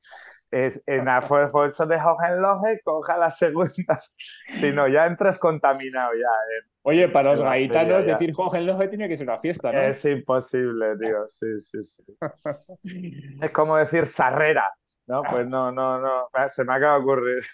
Es- 0.50 0.80
en 0.86 1.08
Alfonso 1.08 1.84
de 1.86 1.96
Hohenlohe 1.96 2.80
coja 2.84 3.18
la 3.18 3.30
segunda. 3.30 3.72
Si 4.60 4.70
no, 4.72 4.86
ya 4.88 5.06
entras 5.06 5.38
contaminado 5.38 6.12
ya. 6.14 6.28
eh. 6.28 6.70
Oye, 6.82 7.08
para 7.08 7.30
los 7.32 7.42
gaitanos, 7.42 8.06
decir 8.06 8.32
Hohenlohe 8.36 8.88
tiene 8.88 9.08
que 9.08 9.16
ser 9.16 9.26
una 9.28 9.38
fiesta, 9.38 9.72
¿no? 9.72 9.80
Es 9.80 10.04
imposible, 10.04 10.96
tío. 10.98 11.26
Sí, 11.28 11.58
sí, 11.60 11.82
sí. 11.82 12.02
Es 13.42 13.50
como 13.50 13.76
decir 13.76 14.06
Sarrera. 14.06 14.70
No, 15.06 15.22
pues 15.22 15.46
no, 15.46 15.70
no, 15.72 15.98
no. 16.00 16.28
Ah, 16.32 16.48
Se 16.48 16.64
me 16.64 16.72
acaba 16.74 16.98
de 16.98 17.02
ocurrir. 17.02 17.44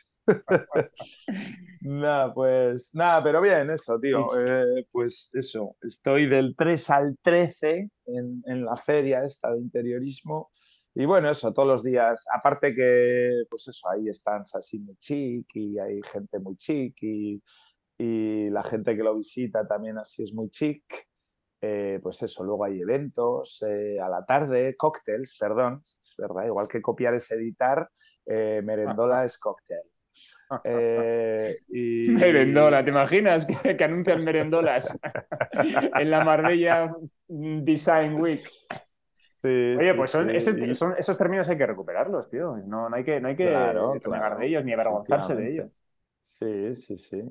Nada, 1.83 2.35
pues 2.35 2.91
nada, 2.93 3.23
pero 3.23 3.41
bien, 3.41 3.71
eso, 3.71 3.99
tío. 3.99 4.29
Eh, 4.39 4.87
pues 4.91 5.31
eso, 5.33 5.77
estoy 5.83 6.27
del 6.27 6.55
3 6.57 6.91
al 6.91 7.19
13 7.23 7.91
en, 8.07 8.43
en 8.47 8.65
la 8.65 8.77
feria 8.77 9.25
esta 9.25 9.53
de 9.53 9.61
interiorismo. 9.61 10.51
Y 10.95 11.05
bueno, 11.05 11.31
eso, 11.31 11.53
todos 11.53 11.69
los 11.69 11.83
días. 11.83 12.25
Aparte 12.35 12.75
que, 12.75 13.45
pues 13.49 13.69
eso, 13.69 13.89
hay 13.89 14.13
stands 14.13 14.55
así 14.55 14.79
muy 14.79 14.97
chic 14.97 15.47
y 15.55 15.79
hay 15.79 16.01
gente 16.13 16.39
muy 16.39 16.57
chic 16.57 16.95
y, 17.03 17.43
y 17.97 18.51
la 18.51 18.63
gente 18.65 18.97
que 18.97 19.03
lo 19.03 19.17
visita 19.17 19.67
también 19.67 19.99
así 19.99 20.23
es 20.23 20.33
muy 20.33 20.51
chic. 20.51 20.83
Eh, 21.63 22.01
pues 22.03 22.23
eso, 22.23 22.43
luego 22.43 22.65
hay 22.65 22.81
eventos 22.81 23.63
eh, 23.69 24.01
a 24.01 24.09
la 24.09 24.25
tarde, 24.25 24.77
cócteles, 24.79 25.37
perdón, 25.39 25.83
es 25.85 26.15
verdad, 26.17 26.47
igual 26.47 26.67
que 26.67 26.81
copiar 26.81 27.15
es 27.15 27.31
editar, 27.31 27.87
eh, 28.25 28.63
merendola 28.65 29.27
es 29.27 29.37
cóctel. 29.39 29.83
Eh, 30.65 31.57
y... 31.69 32.11
Merendola, 32.13 32.85
¿te 32.85 32.91
imaginas 32.91 33.47
que, 33.47 33.77
que 33.77 33.85
anuncian 33.85 34.25
merendolas 34.25 34.99
en 35.53 36.11
la 36.11 36.21
Marbella 36.21 36.95
Design 37.29 38.15
Week? 38.15 38.49
Sí, 39.43 39.77
Oye, 39.79 39.91
sí, 39.93 39.97
pues 39.97 40.11
son, 40.11 40.29
sí, 40.29 40.37
ese- 40.37 40.71
y- 40.71 40.75
son- 40.75 40.95
esos 40.99 41.17
términos 41.17 41.49
hay 41.49 41.57
que 41.57 41.67
recuperarlos, 41.67 42.29
tío. 42.29 42.57
No, 42.67 42.89
no 42.89 42.97
hay 42.97 43.05
que, 43.05 43.21
no 43.21 43.29
hay 43.29 43.37
que 43.37 43.47
Claro, 43.47 43.93
de 44.39 44.47
ellos 44.47 44.65
ni 44.65 44.73
avergonzarse 44.73 45.35
de 45.35 45.53
ellos. 45.53 45.71
Sí, 46.29 46.75
sí, 46.77 46.99
sí. 46.99 47.23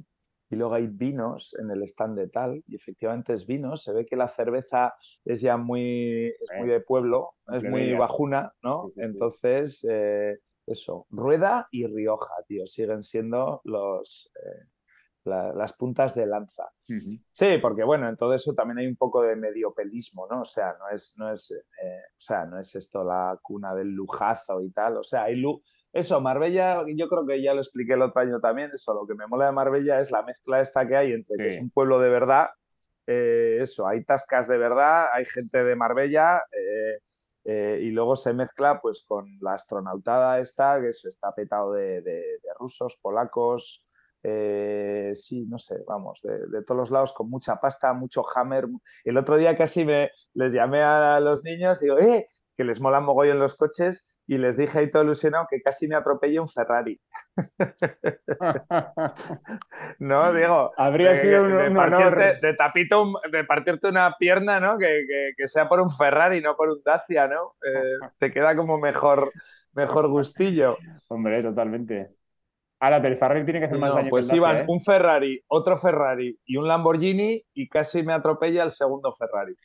Y 0.51 0.55
luego 0.55 0.73
hay 0.73 0.87
vinos 0.87 1.55
en 1.59 1.69
el 1.69 1.83
stand 1.83 2.17
de 2.17 2.27
tal, 2.27 2.63
y 2.67 2.75
efectivamente 2.75 3.33
es 3.33 3.45
vino. 3.45 3.77
Se 3.77 3.91
ve 3.93 4.05
que 4.05 4.15
la 4.15 4.29
cerveza 4.29 4.95
es 5.25 5.41
ya 5.41 5.57
muy, 5.57 6.27
es 6.41 6.49
muy 6.57 6.69
de 6.69 6.81
pueblo, 6.81 7.33
es 7.53 7.63
muy 7.63 7.93
bajuna, 7.93 8.51
¿no? 8.63 8.91
Entonces, 8.97 9.85
eh, 9.87 10.37
eso, 10.71 11.05
Rueda 11.09 11.67
y 11.71 11.85
Rioja, 11.87 12.33
tío, 12.47 12.67
siguen 12.67 13.03
siendo 13.03 13.61
los, 13.63 14.31
eh, 14.35 14.65
la- 15.25 15.53
las 15.53 15.73
puntas 15.73 16.15
de 16.15 16.25
lanza. 16.25 16.69
Sí, 17.31 17.57
porque 17.61 17.83
bueno, 17.83 18.07
en 18.09 18.17
todo 18.17 18.33
eso 18.33 18.53
también 18.53 18.79
hay 18.79 18.87
un 18.87 18.95
poco 18.95 19.21
de 19.21 19.35
mediopelismo, 19.35 20.27
¿no? 20.27 20.41
O 20.41 20.45
sea, 20.45 20.75
no 20.79 20.89
es, 20.89 21.13
no 21.17 21.31
es, 21.31 21.51
eh, 21.51 21.99
o 22.17 22.21
sea, 22.21 22.45
no 22.45 22.59
es 22.59 22.73
esto 22.75 23.03
la 23.03 23.37
cuna 23.41 23.75
del 23.75 23.89
lujazo 23.91 24.61
y 24.61 24.71
tal. 24.71 24.97
O 24.97 25.03
sea, 25.03 25.23
hay 25.23 25.35
lu- 25.35 25.61
eso, 25.93 26.21
Marbella, 26.21 26.83
yo 26.95 27.07
creo 27.07 27.25
que 27.25 27.41
ya 27.41 27.53
lo 27.53 27.61
expliqué 27.61 27.93
el 27.93 28.01
otro 28.01 28.21
año 28.21 28.39
también, 28.39 28.71
eso, 28.73 28.93
lo 28.93 29.07
que 29.07 29.15
me 29.15 29.27
mola 29.27 29.47
de 29.47 29.51
Marbella 29.51 29.99
es 30.01 30.11
la 30.11 30.21
mezcla 30.23 30.61
esta 30.61 30.87
que 30.87 30.95
hay 30.95 31.13
entre 31.13 31.35
que 31.37 31.43
es 31.49 31.61
un 31.61 31.69
pueblo 31.71 31.99
de 31.99 32.09
verdad, 32.09 32.49
eh, 33.07 33.57
eso, 33.61 33.87
hay 33.87 34.03
tascas 34.03 34.47
de 34.47 34.57
verdad, 34.57 35.07
hay 35.13 35.25
gente 35.25 35.63
de 35.63 35.75
Marbella, 35.75 36.43
eh, 36.51 36.99
eh, 37.45 37.79
y 37.81 37.91
luego 37.91 38.15
se 38.15 38.33
mezcla 38.33 38.79
pues 38.81 39.03
con 39.07 39.25
la 39.41 39.53
astronautada 39.55 40.39
esta, 40.39 40.79
que 40.81 40.89
está 40.89 41.33
petado 41.33 41.73
de, 41.73 42.01
de- 42.01 42.39
rusos, 42.59 42.97
polacos, 43.01 43.85
eh, 44.23 45.13
sí, 45.15 45.45
no 45.47 45.59
sé, 45.59 45.77
vamos, 45.87 46.19
de, 46.23 46.45
de 46.47 46.63
todos 46.63 46.77
los 46.79 46.91
lados 46.91 47.13
con 47.13 47.29
mucha 47.29 47.55
pasta, 47.61 47.93
mucho 47.93 48.23
hammer. 48.35 48.67
El 49.05 49.17
otro 49.17 49.37
día 49.37 49.57
casi 49.57 49.85
me 49.85 50.11
les 50.33 50.51
llamé 50.53 50.83
a 50.83 51.19
los 51.21 51.41
niños, 51.43 51.79
digo, 51.79 51.97
¡eh! 51.99 52.27
Que 52.57 52.65
les 52.65 52.81
molan 52.81 53.05
mogollón 53.05 53.39
los 53.39 53.55
coches 53.55 54.05
y 54.29 54.37
les 54.37 54.55
dije 54.57 54.77
ahí 54.77 54.91
todo 54.91 55.03
ilusionado 55.03 55.47
que 55.49 55.59
casi 55.61 55.87
me 55.87 55.95
atropellé 55.95 56.39
un 56.39 56.49
Ferrari. 56.49 56.99
No, 59.99 60.33
Diego. 60.33 60.71
Habría 60.77 61.09
de- 61.09 61.15
sido 61.15 61.43
un, 61.43 61.57
de 61.57 61.67
un 61.69 61.75
partirte, 61.75 62.47
de, 62.47 62.53
tapito 62.53 63.01
un- 63.03 63.15
de 63.31 63.43
partirte 63.43 63.87
una 63.87 64.15
pierna, 64.19 64.59
¿no? 64.59 64.77
Que, 64.77 64.85
que- 65.07 65.31
que 65.35 65.47
sea 65.47 65.67
por 65.67 65.79
un 65.81 65.89
Ferrari, 65.91 66.41
no 66.41 66.55
por 66.55 66.69
un 66.69 66.81
Dacia, 66.83 67.27
¿no? 67.27 67.55
Eh, 67.65 68.09
te 68.19 68.31
queda 68.31 68.55
como 68.55 68.77
mejor, 68.77 69.31
mejor 69.73 70.07
gustillo. 70.09 70.77
Hombre, 71.07 71.41
totalmente. 71.41 72.09
Ahora, 72.79 73.01
pero 73.01 73.13
el 73.13 73.19
Ferrari 73.19 73.43
tiene 73.45 73.59
que 73.59 73.65
hacer 73.65 73.79
más 73.79 73.91
No, 73.91 73.95
daño 73.95 74.09
pues 74.09 74.27
que 74.27 74.35
el 74.35 74.41
Dacia, 74.41 74.53
iban 74.53 74.63
¿eh? 74.63 74.65
un 74.67 74.81
Ferrari, 74.81 75.43
otro 75.47 75.77
Ferrari 75.77 76.39
y 76.45 76.57
un 76.57 76.67
Lamborghini 76.67 77.43
y 77.53 77.67
casi 77.67 78.03
me 78.03 78.13
atropella 78.13 78.63
el 78.63 78.71
segundo 78.71 79.13
Ferrari. 79.15 79.55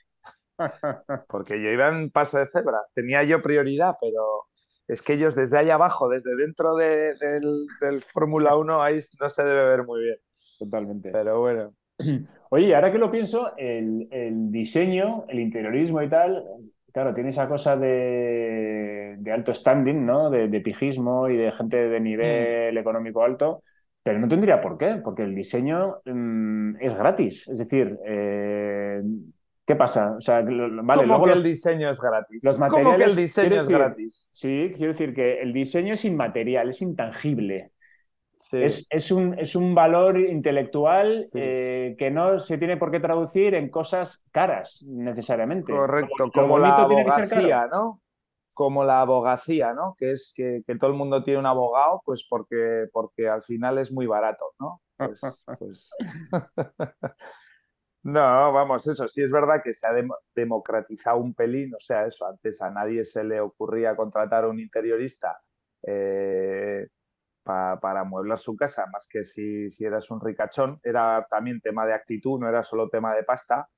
Porque 1.29 1.61
yo 1.63 1.69
iba 1.71 1.89
en 1.89 2.11
paso 2.11 2.39
de 2.39 2.47
cebra. 2.47 2.79
Tenía 2.95 3.23
yo 3.25 3.43
prioridad, 3.43 3.97
pero 4.01 4.47
es 4.89 5.03
que 5.03 5.15
ellos 5.15 5.35
desde 5.35 5.59
ahí 5.59 5.71
abajo, 5.71 6.09
desde 6.09 6.37
dentro 6.37 6.77
de- 6.77 7.15
del, 7.21 7.67
del 7.81 8.03
Fórmula 8.03 8.57
1, 8.57 8.83
ahí 8.83 9.01
no 9.21 9.31
se 9.31 9.43
debe 9.43 9.65
ver 9.69 9.85
muy 9.85 10.03
bien. 10.03 10.17
Totalmente. 10.59 11.11
Pero 11.11 11.41
bueno. 11.41 11.75
Oye, 12.51 12.75
ahora 12.75 12.93
que 12.93 12.99
lo 12.99 13.11
pienso, 13.11 13.57
el, 13.57 14.09
el 14.11 14.51
diseño, 14.51 15.25
el 15.29 15.41
interiorismo 15.41 16.03
y 16.03 16.09
tal, 16.09 16.45
claro, 16.93 17.15
tiene 17.15 17.31
esa 17.31 17.49
cosa 17.49 17.77
de, 17.77 19.17
de 19.19 19.33
alto 19.33 19.53
standing, 19.55 20.05
¿no? 20.07 20.31
De, 20.31 20.49
de 20.49 20.61
pijismo 20.61 21.29
y 21.29 21.37
de 21.37 21.53
gente 21.53 21.77
de 21.89 22.01
nivel 22.01 22.77
económico 22.79 23.23
alto, 23.25 23.63
pero 24.03 24.19
no 24.19 24.29
tendría 24.29 24.61
por 24.61 24.79
qué, 24.79 25.01
porque 25.03 25.23
el 25.23 25.35
diseño 25.35 25.97
mm, 26.05 26.77
es 26.81 26.95
gratis. 26.97 27.49
Es 27.49 27.59
decir, 27.59 27.99
eh, 28.07 29.03
¿qué 29.67 29.77
pasa? 29.77 30.15
O 30.17 30.21
sea, 30.21 30.41
lo- 30.43 30.83
vale, 30.85 31.03
¿Cómo 31.03 31.15
luego 31.15 31.25
que 31.25 31.31
los, 31.31 31.39
el 31.39 31.45
diseño 31.45 31.91
es 31.91 32.01
gratis? 32.01 32.45
los 32.45 32.59
¿Cómo 32.59 32.97
que 32.97 33.05
el 33.05 33.17
diseño 33.17 33.57
es 33.57 33.63
decir, 33.67 33.77
gratis? 33.79 34.29
Sí, 34.33 34.73
quiero 34.77 34.93
decir 34.93 35.15
que 35.15 35.41
el 35.41 35.53
diseño 35.53 35.95
es 35.95 36.05
inmaterial, 36.05 36.69
es 36.71 36.83
intangible. 36.83 37.71
Sí. 38.51 38.59
Es, 38.63 38.87
es 38.91 39.11
un, 39.11 39.39
es 39.39 39.57
un 39.57 39.75
valor 39.75 40.19
intelectual 40.21 41.25
Sí. 41.33 41.39
eh, 41.41 41.97
que 41.99 42.11
no 42.11 42.39
se 42.39 42.59
tiene 42.59 42.77
por 42.77 42.91
qué 42.91 43.01
traducir 43.01 43.55
en 43.55 43.71
cosas 43.71 44.23
caras 44.33 44.85
necesariamente. 44.89 45.73
Correcto, 45.73 46.31
como 46.33 46.59
la 46.59 46.75
abogacía, 46.77 47.67
¿no? 47.67 48.01
Como 48.53 48.85
la 48.85 49.01
abogacía, 49.01 49.73
¿no? 49.73 49.97
Que 49.99 50.13
es 50.13 50.33
que, 50.37 50.63
que 50.67 50.77
todo 50.77 50.91
el 50.91 50.97
mundo 50.97 51.23
tiene 51.23 51.41
un 51.41 51.47
abogado, 51.47 52.03
pues 52.05 52.25
porque, 52.29 52.87
porque 52.93 53.29
al 53.29 53.43
final 53.43 53.79
es 53.79 53.91
muy 53.91 54.07
barato, 54.07 54.45
¿no? 54.61 54.81
Pues, 54.99 55.21
pues- 55.59 55.91
No, 58.05 58.53
vamos, 58.53 58.87
eso 58.87 59.09
sí 59.09 59.23
es 59.23 59.31
verdad 59.31 59.63
que 59.65 59.73
se 59.73 59.87
ha 59.87 59.93
dem- 59.93 60.15
democratizado 60.35 61.17
un 61.19 61.33
pelín, 61.35 61.75
o 61.75 61.81
sea, 61.81 62.07
eso, 62.07 62.27
antes 62.27 62.61
a 62.61 62.71
nadie 62.71 63.03
se 63.05 63.25
le 63.25 63.41
ocurría 63.41 63.97
contratar 63.97 64.45
a 64.45 64.49
un 64.49 64.61
interiorista 64.61 65.41
eh, 65.83 66.87
para 67.45 68.01
amueblar 68.01 68.39
su 68.39 68.57
casa, 68.57 68.87
más 68.93 69.07
que 69.09 69.25
si, 69.25 69.71
si 69.71 69.85
eras 69.87 70.11
un 70.11 70.21
ricachón, 70.21 70.81
era 70.83 71.27
también 71.31 71.61
tema 71.63 71.87
de 71.87 71.95
actitud, 71.95 72.41
no 72.41 72.49
era 72.49 72.63
solo 72.63 72.89
tema 72.91 73.15
de 73.15 73.25
pasta. 73.25 73.69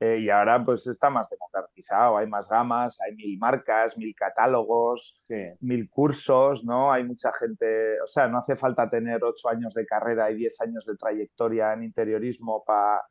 Eh, 0.00 0.18
y 0.20 0.30
ahora 0.30 0.64
pues 0.64 0.86
está 0.88 1.10
más 1.10 1.28
democratizado, 1.30 2.18
hay 2.18 2.26
más 2.26 2.48
gamas, 2.48 2.98
hay 3.00 3.14
mil 3.14 3.38
marcas, 3.38 3.96
mil 3.96 4.14
catálogos, 4.14 5.22
mil 5.60 5.88
cursos, 5.88 6.64
¿no? 6.64 6.92
Hay 6.92 7.04
mucha 7.04 7.32
gente, 7.32 8.00
o 8.02 8.06
sea, 8.06 8.28
no 8.28 8.38
hace 8.38 8.56
falta 8.56 8.90
tener 8.90 9.22
ocho 9.24 9.48
años 9.48 9.72
de 9.74 9.86
carrera 9.86 10.30
y 10.30 10.36
diez 10.36 10.60
años 10.60 10.84
de 10.86 10.96
trayectoria 10.96 11.72
en 11.74 11.84
interiorismo 11.84 12.64
para 12.64 13.02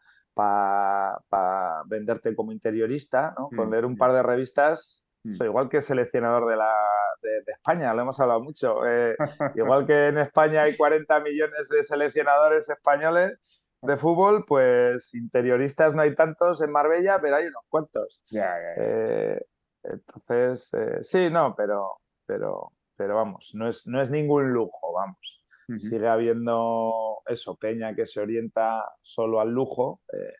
venderte 1.85 2.35
como 2.35 2.51
interiorista, 2.51 3.33
¿no? 3.37 3.49
Con 3.49 3.69
mm, 3.69 3.71
leer 3.71 3.85
un 3.85 3.93
mm. 3.93 3.97
par 3.97 4.13
de 4.13 4.23
revistas, 4.23 5.05
mm. 5.23 5.33
soy 5.35 5.47
igual 5.47 5.69
que 5.69 5.81
seleccionador 5.81 6.49
de, 6.49 6.55
la, 6.55 6.73
de, 7.21 7.51
España, 7.51 7.93
lo 7.93 8.01
hemos 8.01 8.19
hablado 8.19 8.41
mucho. 8.41 8.85
Eh, 8.85 9.15
igual 9.55 9.85
que 9.85 10.07
en 10.07 10.17
España 10.17 10.63
hay 10.63 10.75
40 10.75 11.19
millones 11.19 11.69
de 11.69 11.83
seleccionadores 11.83 12.69
españoles, 12.69 13.63
de 13.83 13.97
fútbol, 13.97 14.45
pues 14.47 15.13
interioristas 15.13 15.93
no 15.93 16.01
hay 16.01 16.15
tantos 16.15 16.61
en 16.61 16.71
Marbella, 16.71 17.19
pero 17.21 17.35
hay 17.35 17.47
unos 17.47 17.63
cuantos. 17.67 18.21
Eh, 18.31 19.39
entonces, 19.83 20.73
eh, 20.73 20.99
sí, 21.01 21.29
no, 21.29 21.53
pero, 21.55 21.99
pero, 22.25 22.71
pero 22.95 23.15
vamos, 23.15 23.51
no 23.53 23.67
es, 23.67 23.85
no 23.85 24.01
es 24.01 24.09
ningún 24.09 24.53
lujo, 24.53 24.93
vamos. 24.93 25.42
Sigue 25.77 26.08
habiendo 26.08 27.20
eso, 27.25 27.55
Peña 27.55 27.96
que 27.96 28.05
se 28.05 28.20
orienta 28.20 28.84
solo 29.01 29.39
al 29.39 29.50
lujo. 29.50 30.01
Eh. 30.12 30.34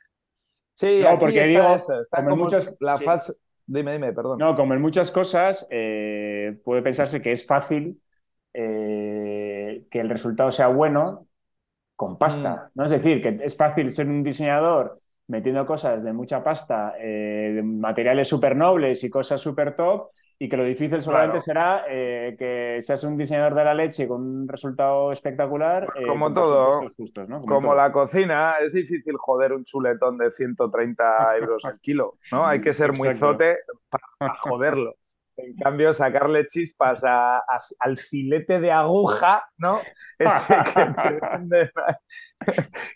Sí, 0.76 1.04
porque 1.20 1.48
digo, 1.48 1.76
está 1.76 2.24
como 2.24 2.36
muchas, 2.36 2.76
la 2.80 2.98
falsa... 2.98 3.34
Dime, 3.66 3.94
dime, 3.94 4.12
perdón. 4.12 4.40
No, 4.40 4.56
como 4.56 4.74
en 4.74 4.82
muchas 4.82 5.12
cosas, 5.12 5.68
puede 5.70 6.82
pensarse 6.82 7.22
que 7.22 7.32
es 7.32 7.46
fácil 7.46 8.02
que 8.54 10.00
el 10.00 10.10
resultado 10.10 10.52
sea 10.52 10.68
bueno 10.68 11.28
con 11.96 12.18
pasta. 12.18 12.70
Mm. 12.74 12.80
¿no? 12.80 12.86
Es 12.86 12.92
decir, 12.92 13.22
que 13.22 13.40
es 13.44 13.56
fácil 13.56 13.90
ser 13.90 14.08
un 14.08 14.24
diseñador 14.24 15.00
metiendo 15.28 15.66
cosas 15.66 16.04
de 16.04 16.14
mucha 16.14 16.44
pasta, 16.44 16.96
eh, 17.00 17.54
de 17.56 17.64
materiales 17.64 18.28
súper 18.28 18.56
nobles 18.56 19.04
y 19.04 19.10
cosas 19.10 19.40
súper 19.40 19.76
top, 19.76 20.10
y 20.44 20.50
que 20.50 20.58
lo 20.58 20.66
difícil 20.66 21.02
solamente 21.02 21.40
será 21.40 21.86
eh, 21.88 22.36
que 22.38 22.82
seas 22.82 23.02
un 23.06 23.18
diseñador 23.18 23.56
de 23.56 23.64
la 23.64 23.74
leche 23.74 24.10
con 24.10 24.22
un 24.22 24.48
resultado 24.50 25.14
espectacular. 25.14 25.88
Eh, 25.96 26.06
como 26.06 26.34
todo, 26.34 26.82
como, 27.48 27.74
la 27.74 27.94
cocina, 27.94 28.56
es 28.60 28.74
difícil 28.74 29.16
joder 29.16 29.54
un 29.54 29.64
chuletón 29.64 30.18
de 30.18 30.32
130 30.32 31.38
euros 31.38 31.64
al 31.64 31.80
kilo, 31.80 32.18
¿no? 32.30 32.46
Hay 32.46 32.60
que 32.60 32.74
ser 32.74 32.92
muy 32.92 33.16
zote 33.16 33.60
para 33.88 34.36
joderlo. 34.36 34.96
En 35.38 35.56
cambio, 35.56 35.94
sacarle 35.94 36.46
chispas 36.46 37.06
al 37.06 37.98
filete 37.98 38.60
de 38.60 38.74
aguja, 38.74 39.46
¿no? 39.58 39.80
Ese 40.20 40.56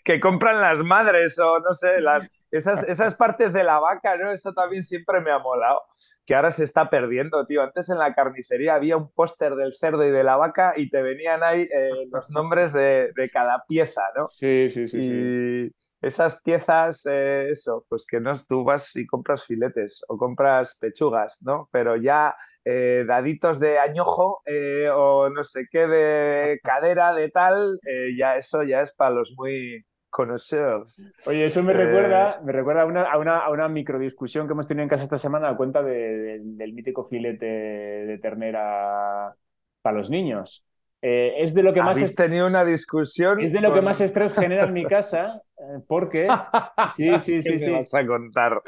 que, 0.04 0.20
compran 0.20 0.60
las 0.60 0.80
madres 0.80 1.38
o 1.38 1.60
no 1.60 1.72
sé, 1.72 2.02
las, 2.02 2.30
esas, 2.50 2.82
esas 2.84 3.14
partes 3.14 3.54
de 3.54 3.64
la 3.64 3.78
vaca, 3.78 4.18
¿no? 4.18 4.32
Eso 4.32 4.52
también 4.52 4.82
siempre 4.82 5.22
me 5.22 5.30
ha 5.30 5.38
molado, 5.38 5.80
que 6.28 6.34
ahora 6.34 6.52
se 6.52 6.62
está 6.62 6.90
perdiendo, 6.90 7.44
tío. 7.46 7.62
Antes 7.62 7.88
en 7.88 7.98
la 7.98 8.14
carnicería 8.14 8.74
había 8.74 8.96
un 8.96 9.10
póster 9.10 9.56
del 9.56 9.72
cerdo 9.72 10.06
y 10.06 10.10
de 10.10 10.22
la 10.22 10.36
vaca 10.36 10.74
y 10.76 10.90
te 10.90 11.02
venían 11.02 11.42
ahí 11.42 11.62
eh, 11.62 11.90
los 12.12 12.30
nombres 12.30 12.72
de, 12.72 13.10
cada 13.32 13.64
pieza, 13.66 14.02
¿no? 14.14 14.28
Sí, 14.28 14.68
sí, 14.68 14.86
sí. 14.86 15.02
sí 15.02 15.74
esas 16.00 16.40
piezas, 16.42 17.04
eh, 17.10 17.50
eso, 17.50 17.84
pues 17.88 18.06
que 18.06 18.20
no, 18.20 18.38
tú 18.44 18.64
vas 18.64 18.94
y 18.94 19.06
compras 19.06 19.44
filetes 19.44 20.02
o 20.08 20.16
compras 20.16 20.76
pechugas, 20.78 21.38
¿no? 21.42 21.68
Pero 21.72 21.96
ya 21.96 22.36
eh, 22.64 23.04
daditos 23.06 23.58
de 23.58 23.78
añojo 23.78 24.40
eh, 24.46 24.88
o 24.92 25.28
no 25.30 25.42
sé 25.44 25.66
qué 25.70 25.86
de 25.88 26.60
cadera, 26.62 27.14
de 27.14 27.30
tal, 27.30 27.80
ya 28.16 28.36
eso 28.36 28.62
ya 28.62 28.82
es 28.82 28.92
para 28.92 29.10
los 29.10 29.32
muy 29.36 29.84
conocidos. 30.10 31.00
Oye, 31.26 31.46
eso 31.46 31.62
me 31.62 31.72
recuerda, 31.72 32.40
me 32.42 32.52
recuerda 32.52 32.82
a 32.82 32.86
una, 32.86 33.02
a, 33.02 33.18
una, 33.18 33.38
a 33.38 33.50
una 33.50 33.68
microdiscusión 33.68 34.46
que 34.46 34.52
hemos 34.52 34.66
tenido 34.66 34.82
en 34.82 34.88
casa 34.88 35.04
esta 35.04 35.18
semana 35.18 35.48
a 35.48 35.56
cuenta 35.56 35.82
del 35.82 36.72
mítico 36.72 37.06
filete 37.08 37.46
de 37.46 38.18
ternera 38.18 39.34
para 39.82 39.96
los 39.96 40.10
niños. 40.10 40.64
Eh, 41.00 41.34
es 41.38 41.54
de 41.54 41.62
lo 41.62 41.72
que 41.72 41.82
más. 41.82 42.14
tenido 42.14 42.46
una 42.46 42.64
discusión. 42.64 43.40
Es 43.40 43.52
de 43.52 43.60
lo 43.60 43.72
que 43.72 43.80
más 43.80 44.00
estrés 44.00 44.34
genera 44.34 44.64
en 44.64 44.72
mi 44.72 44.84
casa, 44.86 45.42
eh, 45.56 45.80
porque. 45.86 46.26
Sí, 46.96 47.18
sí, 47.20 47.42
sí. 47.42 47.58
sí. 47.58 47.70
vas 47.70 47.94
a 47.94 48.06
contar? 48.06 48.62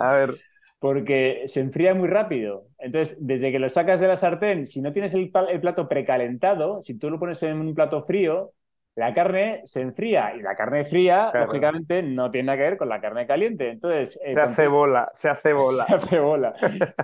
A 0.00 0.12
ver. 0.12 0.34
porque 0.78 1.42
se 1.46 1.60
enfría 1.60 1.94
muy 1.94 2.08
rápido. 2.08 2.66
Entonces, 2.78 3.16
desde 3.20 3.52
que 3.52 3.58
lo 3.58 3.68
sacas 3.68 4.00
de 4.00 4.08
la 4.08 4.16
sartén, 4.16 4.66
si 4.66 4.80
no 4.80 4.92
tienes 4.92 5.14
el, 5.14 5.30
el 5.48 5.60
plato 5.60 5.88
precalentado, 5.88 6.82
si 6.82 6.98
tú 6.98 7.10
lo 7.10 7.18
pones 7.18 7.42
en 7.42 7.60
un 7.60 7.74
plato 7.74 8.04
frío, 8.04 8.52
la 8.96 9.12
carne 9.12 9.60
se 9.64 9.82
enfría 9.82 10.34
y 10.34 10.40
la 10.40 10.56
carne 10.56 10.86
fría, 10.86 11.30
lógicamente, 11.32 12.02
no 12.02 12.30
tiene 12.30 12.46
nada 12.46 12.56
que 12.56 12.62
ver 12.62 12.76
con 12.78 12.88
la 12.88 12.98
carne 12.98 13.26
caliente. 13.26 13.68
Entonces, 13.68 14.18
eh, 14.24 14.32
se 14.32 14.40
hace 14.40 14.68
bola, 14.68 15.10
se 15.12 15.28
hace 15.28 15.52
bola. 15.52 15.86
Se 15.86 15.94
hace 15.94 16.18
bola. 16.18 16.54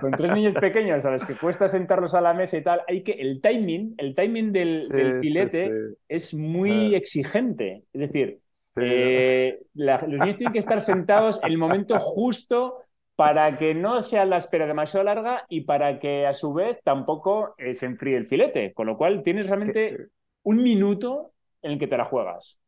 con 0.01 0.11
tres 0.11 0.33
niños 0.33 0.55
pequeños 0.55 1.05
a 1.05 1.11
los 1.11 1.23
que 1.23 1.35
cuesta 1.35 1.67
sentarlos 1.67 2.15
a 2.15 2.21
la 2.21 2.33
mesa 2.33 2.57
y 2.57 2.63
tal, 2.63 2.81
hay 2.87 3.03
que 3.03 3.11
el 3.11 3.41
timing, 3.41 3.93
el 3.99 4.15
timing 4.15 4.51
del, 4.51 5.19
filete 5.21 5.71
es 6.07 6.33
muy 6.33 6.95
exigente. 6.95 7.83
Es 7.93 8.01
decir, 8.01 8.39
eh, 8.77 9.59
los 9.75 10.07
niños 10.07 10.35
tienen 10.35 10.53
que 10.53 10.59
estar 10.59 10.81
sentados 10.81 11.39
en 11.43 11.51
el 11.51 11.59
momento 11.59 11.99
justo 11.99 12.79
para 13.15 13.55
que 13.59 13.75
no 13.75 14.01
sea 14.01 14.25
la 14.25 14.37
espera 14.37 14.65
demasiado 14.65 15.03
larga 15.03 15.45
y 15.47 15.61
para 15.61 15.99
que 15.99 16.25
a 16.25 16.33
su 16.33 16.53
vez 16.53 16.81
tampoco 16.83 17.53
eh, 17.59 17.75
se 17.75 17.85
enfríe 17.85 18.17
el 18.17 18.25
filete. 18.25 18.73
Con 18.73 18.87
lo 18.87 18.97
cual 18.97 19.21
tienes 19.21 19.45
realmente 19.45 20.07
un 20.41 20.63
minuto 20.63 21.32
en 21.63 21.71
el 21.71 21.79
que 21.79 21.87
te 21.87 21.97
la 21.97 22.05
juegas. 22.05 22.59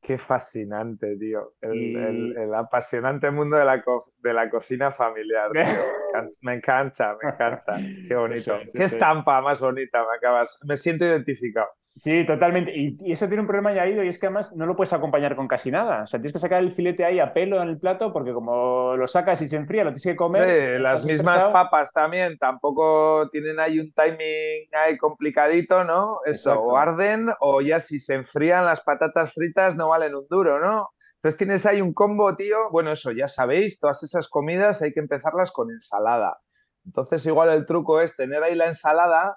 Qué 0.00 0.16
fascinante, 0.16 1.16
tío. 1.16 1.54
El, 1.60 2.54
apasionante 2.54 3.30
mundo 3.30 3.56
de 3.56 3.64
la, 3.64 3.82
de 4.22 4.32
la 4.32 4.48
cocina 4.48 4.92
familiar. 4.92 5.50
Me 6.40 6.54
encanta, 6.54 7.16
me 7.22 7.30
encanta. 7.30 7.76
Qué 8.06 8.14
bonito. 8.14 8.58
Qué 8.72 8.84
estampa 8.84 9.42
más 9.42 9.60
bonita 9.60 10.00
me 10.00 10.16
acabas. 10.16 10.58
Me 10.64 10.76
siento 10.76 11.04
identificado. 11.04 11.68
Sí, 11.98 12.24
totalmente. 12.24 12.72
Y, 12.74 13.12
eso 13.12 13.26
tiene 13.26 13.40
un 13.40 13.46
problema 13.46 13.70
añadido 13.70 14.04
y 14.04 14.08
es 14.08 14.18
que 14.18 14.26
además 14.26 14.54
no 14.54 14.66
lo 14.66 14.76
puedes 14.76 14.92
acompañar 14.92 15.34
con 15.34 15.48
casi 15.48 15.70
nada. 15.70 16.04
O 16.04 16.06
sea, 16.06 16.20
tienes 16.20 16.32
que 16.32 16.38
sacar 16.38 16.62
el 16.62 16.72
filete 16.72 17.04
ahí 17.04 17.18
a 17.18 17.32
pelo 17.32 17.60
en 17.60 17.68
el 17.68 17.78
plato 17.78 18.12
porque 18.12 18.32
como 18.32 18.94
lo 18.96 19.06
sacas 19.08 19.42
y 19.42 19.48
se 19.48 19.56
enfría, 19.56 19.82
lo 19.82 19.90
tienes 19.90 20.04
que 20.04 20.16
comer. 20.16 20.76
Sí, 20.76 20.82
las 20.82 21.04
mismas 21.04 21.44
papas 21.46 21.92
también 21.92 22.38
tampoco 22.38 23.28
tienen 23.30 23.58
ahí 23.58 23.80
un 23.80 23.92
timing 23.92 24.68
ahí 24.72 24.96
complicadito, 24.96 25.82
¿no? 25.82 26.20
Eso, 26.24 26.54
o 26.54 26.76
arden 26.76 27.30
o 27.40 27.60
ya 27.60 27.80
si 27.80 27.98
se 27.98 28.14
enfrían 28.14 28.64
las 28.64 28.80
patatas 28.80 29.34
fritas 29.34 29.76
no 29.76 29.88
valen 29.88 30.14
un 30.14 30.26
duro, 30.28 30.60
¿no? 30.60 30.90
Entonces 31.16 31.36
tienes 31.36 31.66
ahí 31.66 31.80
un 31.80 31.92
combo, 31.92 32.36
tío. 32.36 32.70
Bueno, 32.70 32.92
eso 32.92 33.10
ya 33.10 33.26
sabéis, 33.26 33.80
todas 33.80 34.04
esas 34.04 34.28
comidas 34.28 34.82
hay 34.82 34.92
que 34.92 35.00
empezarlas 35.00 35.50
con 35.50 35.70
ensalada. 35.70 36.38
Entonces 36.86 37.26
igual 37.26 37.50
el 37.50 37.66
truco 37.66 38.00
es 38.00 38.14
tener 38.14 38.42
ahí 38.44 38.54
la 38.54 38.68
ensalada 38.68 39.36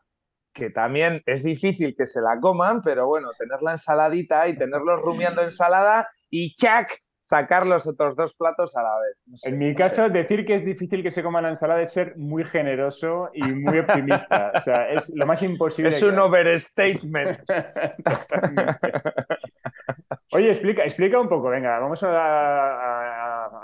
que 0.53 0.69
también 0.69 1.21
es 1.25 1.43
difícil 1.43 1.95
que 1.95 2.05
se 2.05 2.21
la 2.21 2.39
coman, 2.39 2.81
pero 2.81 3.07
bueno, 3.07 3.29
tener 3.37 3.61
la 3.61 3.73
ensaladita 3.73 4.47
y 4.47 4.57
tenerlos 4.57 5.01
rumiando 5.01 5.41
ensalada 5.41 6.09
y 6.29 6.55
¡chac! 6.55 7.01
sacar 7.21 7.65
los 7.65 7.87
otros 7.87 8.15
dos 8.15 8.35
platos 8.35 8.75
a 8.75 8.83
la 8.83 8.99
vez. 8.99 9.23
en 9.45 9.57
mi 9.57 9.73
caso, 9.75 10.09
decir 10.09 10.45
que 10.45 10.55
es 10.55 10.65
difícil 10.65 11.03
que 11.03 11.11
se 11.11 11.23
coman 11.23 11.43
la 11.43 11.49
ensalada 11.49 11.81
es 11.81 11.93
ser 11.93 12.17
muy 12.17 12.43
generoso 12.43 13.29
y 13.33 13.43
muy 13.43 13.79
optimista. 13.79 14.51
o 14.55 14.59
sea, 14.59 14.89
es 14.89 15.13
lo 15.15 15.25
más 15.25 15.41
imposible. 15.43 15.95
Es 15.95 16.03
un 16.03 16.19
overstatement. 16.19 17.39
Oye, 20.33 20.49
explica, 20.49 20.83
explica 20.83 21.19
un 21.19 21.29
poco, 21.29 21.49
venga, 21.49 21.79
vamos 21.79 22.01
a, 22.03 22.07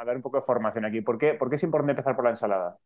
dar 0.05 0.15
un 0.15 0.21
poco 0.21 0.37
de 0.37 0.45
formación 0.45 0.85
aquí. 0.85 1.01
¿Por 1.01 1.17
qué, 1.17 1.33
¿Por 1.33 1.49
qué 1.49 1.55
es 1.55 1.63
importante 1.63 1.91
empezar 1.91 2.15
por 2.15 2.25
la 2.25 2.31
ensalada? 2.31 2.77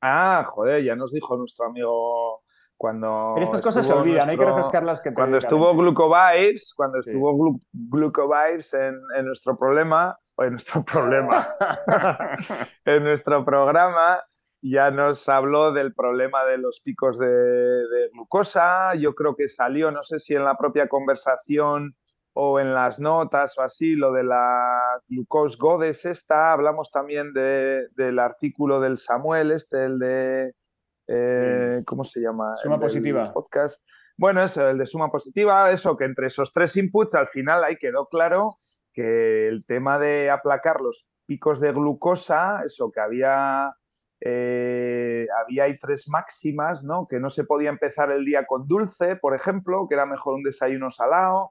Ah, 0.00 0.44
joder, 0.46 0.84
ya 0.84 0.94
nos 0.94 1.12
dijo 1.12 1.36
nuestro 1.36 1.66
amigo 1.66 2.42
cuando. 2.76 3.32
Pero 3.34 3.44
estas 3.44 3.60
cosas 3.60 3.86
se 3.86 3.92
olvidan, 3.92 4.28
hay 4.30 4.38
que 4.38 4.44
refrescarlas 4.44 5.00
que 5.00 5.12
Cuando 5.12 5.38
estuvo 5.38 5.74
Glucovibes, 5.74 6.72
cuando 6.74 7.00
estuvo 7.00 7.60
Glucovibes 7.72 8.72
en, 8.74 8.94
en, 9.16 9.26
nuestro 9.26 9.58
problema, 9.58 10.16
o 10.36 10.44
en 10.44 10.52
nuestro 10.52 10.84
problema, 10.84 11.46
en 12.84 13.04
nuestro 13.04 13.44
programa, 13.44 14.22
ya 14.62 14.90
nos 14.90 15.28
habló 15.28 15.72
del 15.72 15.92
problema 15.92 16.44
de 16.44 16.58
los 16.58 16.80
picos 16.80 17.18
de, 17.18 17.26
de, 17.26 18.08
glucosa. 18.12 18.94
Yo 18.94 19.14
creo 19.14 19.34
que 19.34 19.48
salió, 19.48 19.90
no 19.90 20.04
sé 20.04 20.20
si 20.20 20.34
en 20.34 20.44
la 20.44 20.56
propia 20.56 20.88
conversación 20.88 21.96
o 22.40 22.60
en 22.60 22.72
las 22.72 23.00
notas 23.00 23.58
o 23.58 23.62
así, 23.62 23.96
lo 23.96 24.12
de 24.12 24.22
la 24.22 25.02
glucose 25.08 25.56
godes 25.58 26.06
esta, 26.06 26.52
hablamos 26.52 26.88
también 26.92 27.32
del 27.32 28.18
artículo 28.20 28.78
del 28.80 28.96
Samuel, 28.96 29.50
este, 29.50 29.84
el 29.84 29.98
de, 29.98 30.54
eh, 31.08 31.82
¿cómo 31.84 32.04
se 32.04 32.20
llama? 32.20 32.54
Suma 32.54 32.78
positiva. 32.78 33.32
Podcast. 33.32 33.82
Bueno, 34.16 34.44
eso, 34.44 34.68
el 34.68 34.78
de 34.78 34.86
suma 34.86 35.10
positiva, 35.10 35.72
eso, 35.72 35.96
que 35.96 36.04
entre 36.04 36.28
esos 36.28 36.52
tres 36.52 36.76
inputs 36.76 37.16
al 37.16 37.26
final 37.26 37.64
ahí 37.64 37.76
quedó 37.76 38.06
claro 38.06 38.54
que 38.92 39.48
el 39.48 39.64
tema 39.64 39.98
de 39.98 40.30
aplacar 40.30 40.80
los 40.80 41.08
picos 41.26 41.58
de 41.58 41.72
glucosa, 41.72 42.62
eso, 42.64 42.92
que 42.92 43.00
había, 43.00 43.74
eh, 44.20 45.26
había 45.44 45.64
hay 45.64 45.76
tres 45.76 46.08
máximas, 46.08 46.84
¿no? 46.84 47.08
Que 47.08 47.18
no 47.18 47.30
se 47.30 47.42
podía 47.42 47.70
empezar 47.70 48.12
el 48.12 48.24
día 48.24 48.46
con 48.46 48.68
dulce, 48.68 49.16
por 49.16 49.34
ejemplo, 49.34 49.88
que 49.88 49.96
era 49.96 50.06
mejor 50.06 50.34
un 50.34 50.44
desayuno 50.44 50.92
salado, 50.92 51.50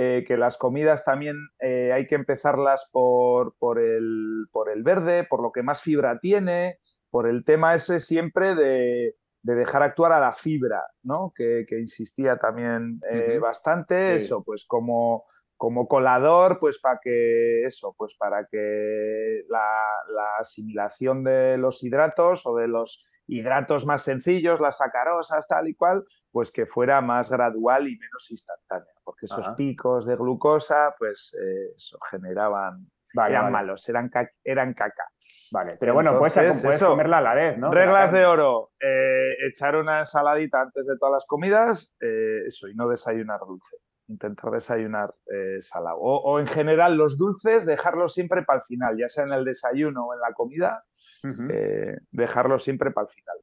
eh, 0.00 0.24
que 0.24 0.36
las 0.36 0.56
comidas 0.56 1.04
también 1.04 1.36
eh, 1.58 1.90
hay 1.92 2.06
que 2.06 2.14
empezarlas 2.14 2.88
por, 2.92 3.56
por, 3.58 3.80
el, 3.80 4.46
por 4.52 4.70
el 4.70 4.84
verde, 4.84 5.24
por 5.24 5.42
lo 5.42 5.50
que 5.50 5.64
más 5.64 5.82
fibra 5.82 6.20
tiene, 6.20 6.78
por 7.10 7.26
el 7.26 7.44
tema 7.44 7.74
ese 7.74 7.98
siempre 7.98 8.54
de, 8.54 9.16
de 9.42 9.54
dejar 9.56 9.82
actuar 9.82 10.12
a 10.12 10.20
la 10.20 10.32
fibra, 10.32 10.84
¿no? 11.02 11.32
Que, 11.34 11.66
que 11.68 11.80
insistía 11.80 12.36
también 12.36 13.00
bastante, 13.40 14.14
eso, 14.14 14.44
pues 14.44 14.64
como 14.68 15.24
como 15.58 15.88
colador, 15.88 16.60
pues 16.60 16.78
para 16.78 17.00
que 17.02 17.64
eso, 17.64 17.92
pues 17.98 18.14
para 18.16 18.46
que 18.46 19.42
la, 19.48 20.38
asimilación 20.38 21.24
de 21.24 21.58
los 21.58 21.82
hidratos 21.82 22.46
o 22.46 22.54
de 22.54 22.68
los 22.68 23.04
hidratos 23.28 23.86
más 23.86 24.02
sencillos, 24.02 24.60
las 24.60 24.78
sacarosas, 24.78 25.46
tal 25.46 25.68
y 25.68 25.74
cual, 25.74 26.04
pues 26.32 26.50
que 26.50 26.66
fuera 26.66 27.00
más 27.00 27.30
gradual 27.30 27.86
y 27.86 27.96
menos 27.96 28.30
instantánea, 28.30 28.92
porque 29.04 29.26
esos 29.26 29.48
picos 29.50 30.06
de 30.06 30.16
glucosa, 30.16 30.94
pues 30.98 31.34
eh, 31.40 31.72
eso 31.76 31.98
generaban 32.10 32.88
eran 33.26 33.50
malos, 33.50 33.88
eran, 33.88 34.10
eran 34.44 34.74
caca. 34.74 35.04
Vale, 35.50 35.76
pero 35.80 35.94
bueno, 35.94 36.18
puedes, 36.18 36.62
puedes 36.62 36.82
comerla 36.82 37.18
a 37.18 37.22
la 37.22 37.34
vez, 37.34 37.58
¿no? 37.58 37.70
Reglas 37.70 38.12
de 38.12 38.24
oro, 38.26 38.70
eh, 38.78 39.32
echar 39.48 39.76
una 39.76 40.00
ensaladita 40.00 40.60
antes 40.60 40.86
de 40.86 40.96
todas 40.98 41.14
las 41.14 41.26
comidas, 41.26 41.94
eh, 42.00 42.44
eso, 42.46 42.68
y 42.68 42.74
no 42.74 42.88
desayunar 42.88 43.40
dulce 43.40 43.76
intentar 44.08 44.50
desayunar 44.50 45.14
eh, 45.30 45.60
salado. 45.60 45.98
O, 45.98 46.40
en 46.40 46.46
general 46.46 46.96
los 46.96 47.18
dulces, 47.18 47.66
dejarlos 47.66 48.14
siempre 48.14 48.42
para 48.42 48.60
el 48.60 48.64
final, 48.64 48.96
ya 48.98 49.08
sea 49.08 49.24
en 49.24 49.32
el 49.32 49.44
desayuno 49.44 50.06
o 50.06 50.14
en 50.14 50.20
la 50.20 50.32
comida, 50.32 50.84
eh, 51.24 51.98
dejarlos 52.10 52.64
siempre 52.64 52.90
para 52.90 53.06
el 53.06 53.12
final. 53.12 53.36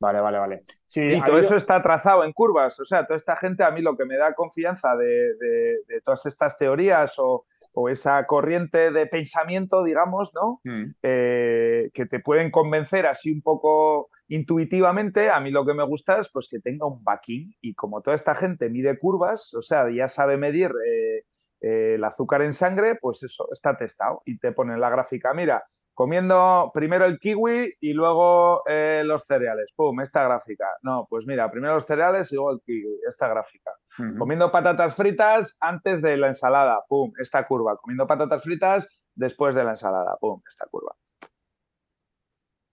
Vale, 0.00 0.20
vale, 0.20 0.38
vale. 0.38 0.64
y 0.94 1.22
todo 1.22 1.38
eso 1.38 1.56
está 1.56 1.82
trazado 1.82 2.24
en 2.24 2.32
curvas. 2.32 2.78
O 2.80 2.84
sea, 2.84 3.06
toda 3.06 3.16
esta 3.16 3.36
gente, 3.36 3.64
a 3.64 3.70
mí 3.70 3.80
lo 3.80 3.96
que 3.96 4.04
me 4.04 4.16
da 4.16 4.34
confianza 4.34 4.96
de, 4.96 5.78
todas 6.04 6.26
estas 6.26 6.58
teorías 6.58 7.14
o, 7.18 7.46
esa 7.88 8.24
corriente 8.26 8.92
de 8.92 9.06
pensamiento, 9.06 9.82
digamos, 9.82 10.32
¿no? 10.32 10.60
Mm. 10.62 10.94
Eh, 11.02 11.90
que 11.92 12.06
te 12.06 12.20
pueden 12.20 12.52
convencer 12.52 13.06
así 13.06 13.32
un 13.32 13.42
poco 13.42 14.10
intuitivamente, 14.28 15.30
a 15.30 15.40
mí 15.40 15.50
lo 15.50 15.66
que 15.66 15.74
me 15.74 15.84
gusta 15.84 16.18
es 16.18 16.28
pues, 16.30 16.48
que 16.48 16.60
tenga 16.60 16.86
un 16.86 17.02
backing 17.02 17.54
y 17.60 17.74
como 17.74 18.00
toda 18.00 18.16
esta 18.16 18.34
gente 18.34 18.68
mide 18.70 18.98
curvas, 18.98 19.52
o 19.54 19.62
sea, 19.62 19.90
ya 19.90 20.08
sabe 20.08 20.36
medir 20.36 20.70
eh, 20.86 21.24
eh, 21.60 21.94
el 21.94 22.04
azúcar 22.04 22.42
en 22.42 22.52
sangre, 22.52 22.96
pues 22.96 23.22
eso 23.22 23.48
está 23.52 23.76
testado 23.76 24.22
y 24.24 24.38
te 24.38 24.52
pone 24.52 24.78
la 24.78 24.90
gráfica, 24.90 25.34
mira, 25.34 25.64
comiendo 25.94 26.70
primero 26.74 27.04
el 27.04 27.18
kiwi 27.18 27.74
y 27.80 27.92
luego 27.92 28.62
eh, 28.66 29.02
los 29.04 29.24
cereales, 29.24 29.72
pum, 29.74 30.00
esta 30.00 30.24
gráfica. 30.24 30.66
No, 30.82 31.06
pues 31.08 31.24
mira, 31.26 31.50
primero 31.50 31.74
los 31.74 31.86
cereales 31.86 32.30
y 32.32 32.34
luego 32.34 32.52
el 32.52 32.60
kiwi, 32.60 33.00
esta 33.08 33.28
gráfica. 33.28 33.70
Comiendo 34.18 34.50
patatas 34.50 34.96
fritas 34.96 35.56
antes 35.60 36.02
de 36.02 36.16
la 36.16 36.26
ensalada, 36.26 36.82
pum, 36.88 37.12
esta 37.18 37.46
curva. 37.46 37.76
Comiendo 37.76 38.06
patatas 38.06 38.42
fritas 38.42 38.88
después 39.14 39.54
de 39.54 39.62
la 39.62 39.70
ensalada, 39.70 40.16
pum, 40.20 40.42
esta 40.48 40.66
curva. 40.66 40.94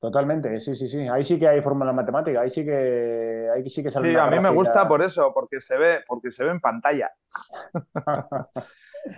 Totalmente, 0.01 0.59
sí, 0.59 0.75
sí, 0.75 0.87
sí. 0.87 1.07
Ahí 1.07 1.23
sí 1.23 1.37
que 1.37 1.47
hay 1.47 1.61
fórmula 1.61 1.93
matemática, 1.93 2.41
ahí 2.41 2.49
sí 2.49 2.65
que, 2.65 3.47
ahí 3.53 3.69
sí 3.69 3.83
que 3.83 3.91
sale 3.91 4.09
Sí, 4.09 4.15
a 4.15 4.25
mí 4.25 4.39
me 4.39 4.49
gusta 4.49 4.87
por 4.87 5.03
eso, 5.03 5.31
porque 5.31 5.61
se 5.61 5.77
ve, 5.77 5.99
porque 6.07 6.31
se 6.31 6.43
ve 6.43 6.49
en 6.49 6.59
pantalla. 6.59 7.11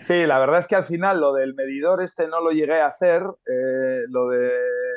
sí, 0.02 0.26
la 0.26 0.40
verdad 0.40 0.60
es 0.60 0.68
que 0.68 0.76
al 0.76 0.84
final 0.84 1.22
lo 1.22 1.32
del 1.32 1.56
medidor 1.56 2.04
este 2.04 2.28
no 2.28 2.42
lo 2.42 2.52
llegué 2.52 2.82
a 2.82 2.88
hacer, 2.88 3.24
eh, 3.46 4.02
lo 4.10 4.28
de 4.28 4.52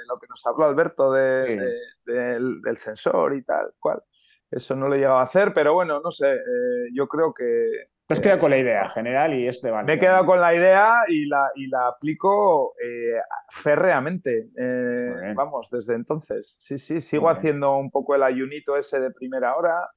lo 0.09 0.19
que 0.19 0.27
nos 0.29 0.45
habló 0.45 0.65
Alberto 0.65 1.13
de, 1.13 1.79
del, 2.05 2.77
sensor 2.79 3.37
y 3.37 3.45
tal, 3.45 3.73
cual. 3.79 4.03
Eso 4.51 4.75
no 4.75 4.89
lo 4.89 4.97
he 4.97 4.99
llegado 4.99 5.19
a 5.19 5.23
hacer, 5.23 5.55
pero 5.55 5.73
bueno, 5.75 6.01
no 6.01 6.11
sé, 6.11 6.35
eh, 6.35 6.89
yo 6.93 7.07
creo 7.07 7.33
que, 7.33 7.91
te 8.07 8.15
has 8.15 8.21
quedado 8.21 8.41
con 8.41 8.51
la 8.51 8.59
idea 8.59 8.89
general 8.89 9.35
y 9.35 9.49
este 9.49 9.71
vale. 9.71 9.87
Me 9.87 9.95
he 9.95 9.99
quedado 9.99 10.25
con 10.25 10.41
la 10.41 10.55
idea 10.55 11.03
y 11.09 11.27
la, 11.27 11.51
y 11.57 11.67
la 11.67 11.89
aplico 11.89 12.75
eh, 12.81 13.21
férreamente. 13.51 14.51
Eh, 14.57 15.33
vamos, 15.35 15.69
desde 15.71 15.95
entonces. 15.95 16.57
Sí, 16.61 16.79
sí, 16.79 17.01
sigo 17.01 17.29
haciendo 17.29 17.77
un 17.77 17.91
poco 17.91 18.15
el 18.15 18.23
ayunito 18.23 18.77
ese 18.77 19.01
de 19.01 19.11
primera 19.11 19.57
hora, 19.57 19.89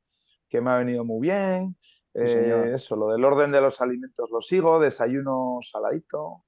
que 0.50 0.60
me 0.60 0.72
ha 0.72 0.78
venido 0.78 1.06
muy 1.06 1.22
bien. 1.22 1.76
Eh, 2.16 2.74
eso, 2.74 2.96
lo 2.96 3.10
del 3.10 3.24
orden 3.24 3.52
de 3.52 3.62
los 3.62 3.80
alimentos 3.80 4.32
lo 4.32 4.42
sigo, 4.42 4.80
desayuno 4.80 5.60
saladito. 5.62 6.46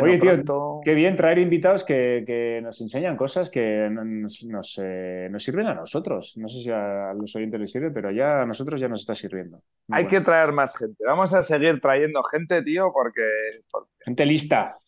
Oye, 0.00 0.18
tío, 0.18 0.80
qué 0.82 0.94
bien 0.94 1.16
traer 1.16 1.38
invitados 1.38 1.84
que, 1.84 2.60
nos 2.62 2.80
enseñan 2.80 3.16
cosas 3.16 3.50
que 3.50 3.88
nos, 3.90 4.78
eh, 4.82 5.28
nos, 5.30 5.44
sirven 5.44 5.66
a 5.66 5.74
nosotros. 5.74 6.32
No 6.36 6.48
sé 6.48 6.62
si 6.62 6.70
a 6.70 7.12
los 7.14 7.36
oyentes 7.36 7.60
les 7.60 7.70
sirve, 7.70 7.90
pero 7.90 8.10
ya 8.10 8.42
a 8.42 8.46
nosotros 8.46 8.80
ya 8.80 8.88
nos 8.88 9.00
está 9.00 9.14
sirviendo. 9.14 9.60
Hay 9.90 10.06
que 10.06 10.22
traer 10.22 10.52
más 10.52 10.74
gente. 10.76 11.04
Vamos 11.04 11.34
a 11.34 11.42
seguir 11.42 11.80
trayendo 11.80 12.22
gente, 12.22 12.62
tío, 12.62 12.90
porque... 12.92 13.22
Gente 14.00 14.24
lista. 14.24 14.78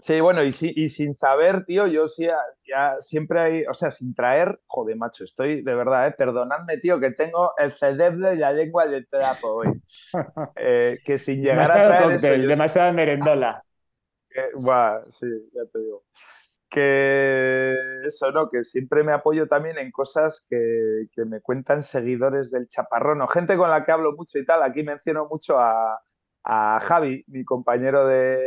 Sí, 0.00 0.20
bueno, 0.20 0.44
y, 0.44 0.54
y, 0.60 0.88
sin 0.88 1.12
saber, 1.12 1.64
tío, 1.64 1.86
yo 1.86 2.08
sí, 2.08 2.26
ya 2.64 2.96
siempre 3.00 3.40
hay, 3.40 3.64
o 3.66 3.74
sea, 3.74 3.90
sin 3.90 4.14
traer, 4.14 4.60
joder, 4.66 4.96
macho, 4.96 5.24
estoy 5.24 5.62
de 5.62 5.74
verdad, 5.74 6.06
eh, 6.06 6.14
perdonadme, 6.16 6.78
tío, 6.78 7.00
que 7.00 7.10
tengo 7.10 7.52
el 7.58 7.72
cerebro 7.72 8.32
y 8.32 8.36
la 8.36 8.52
lengua 8.52 8.86
de 8.86 9.04
trapo 9.04 9.48
hoy. 9.48 9.68
Eh, 10.56 10.98
que 11.04 11.18
sin 11.18 11.42
llegar 11.42 11.70
a 11.70 11.86
traer 11.86 12.12
eso, 12.12 12.28
demasiada 12.28 12.92
merendola 12.92 13.64
sí, 15.10 15.26
ya 15.52 15.62
te 15.72 15.78
digo. 15.78 16.04
Que 16.70 17.74
eso, 18.06 18.30
¿no? 18.30 18.50
Que 18.50 18.64
siempre 18.64 19.02
me 19.02 19.12
apoyo 19.12 19.48
también 19.48 19.78
en 19.78 19.90
cosas 19.90 20.44
que, 20.48 21.06
me 21.24 21.40
cuentan 21.40 21.82
seguidores 21.82 22.50
del 22.50 22.68
chaparrón 22.68 23.22
o 23.22 23.26
gente 23.26 23.56
con 23.56 23.70
la 23.70 23.84
que 23.84 23.92
hablo 23.92 24.12
mucho 24.14 24.38
y 24.38 24.44
tal. 24.44 24.62
Aquí 24.62 24.82
menciono 24.82 25.26
mucho 25.30 25.58
a, 25.58 25.98
Javi, 26.80 27.24
mi 27.26 27.44
compañero 27.44 28.06
de, 28.06 28.38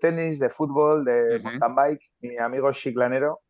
tenis, 0.00 0.38
de 0.38 0.48
fútbol, 0.50 1.04
de 1.04 1.40
mountain 1.42 1.74
bike, 1.74 2.02
mi 2.20 2.36
amigo 2.38 2.72
chiclanero, 2.72 3.40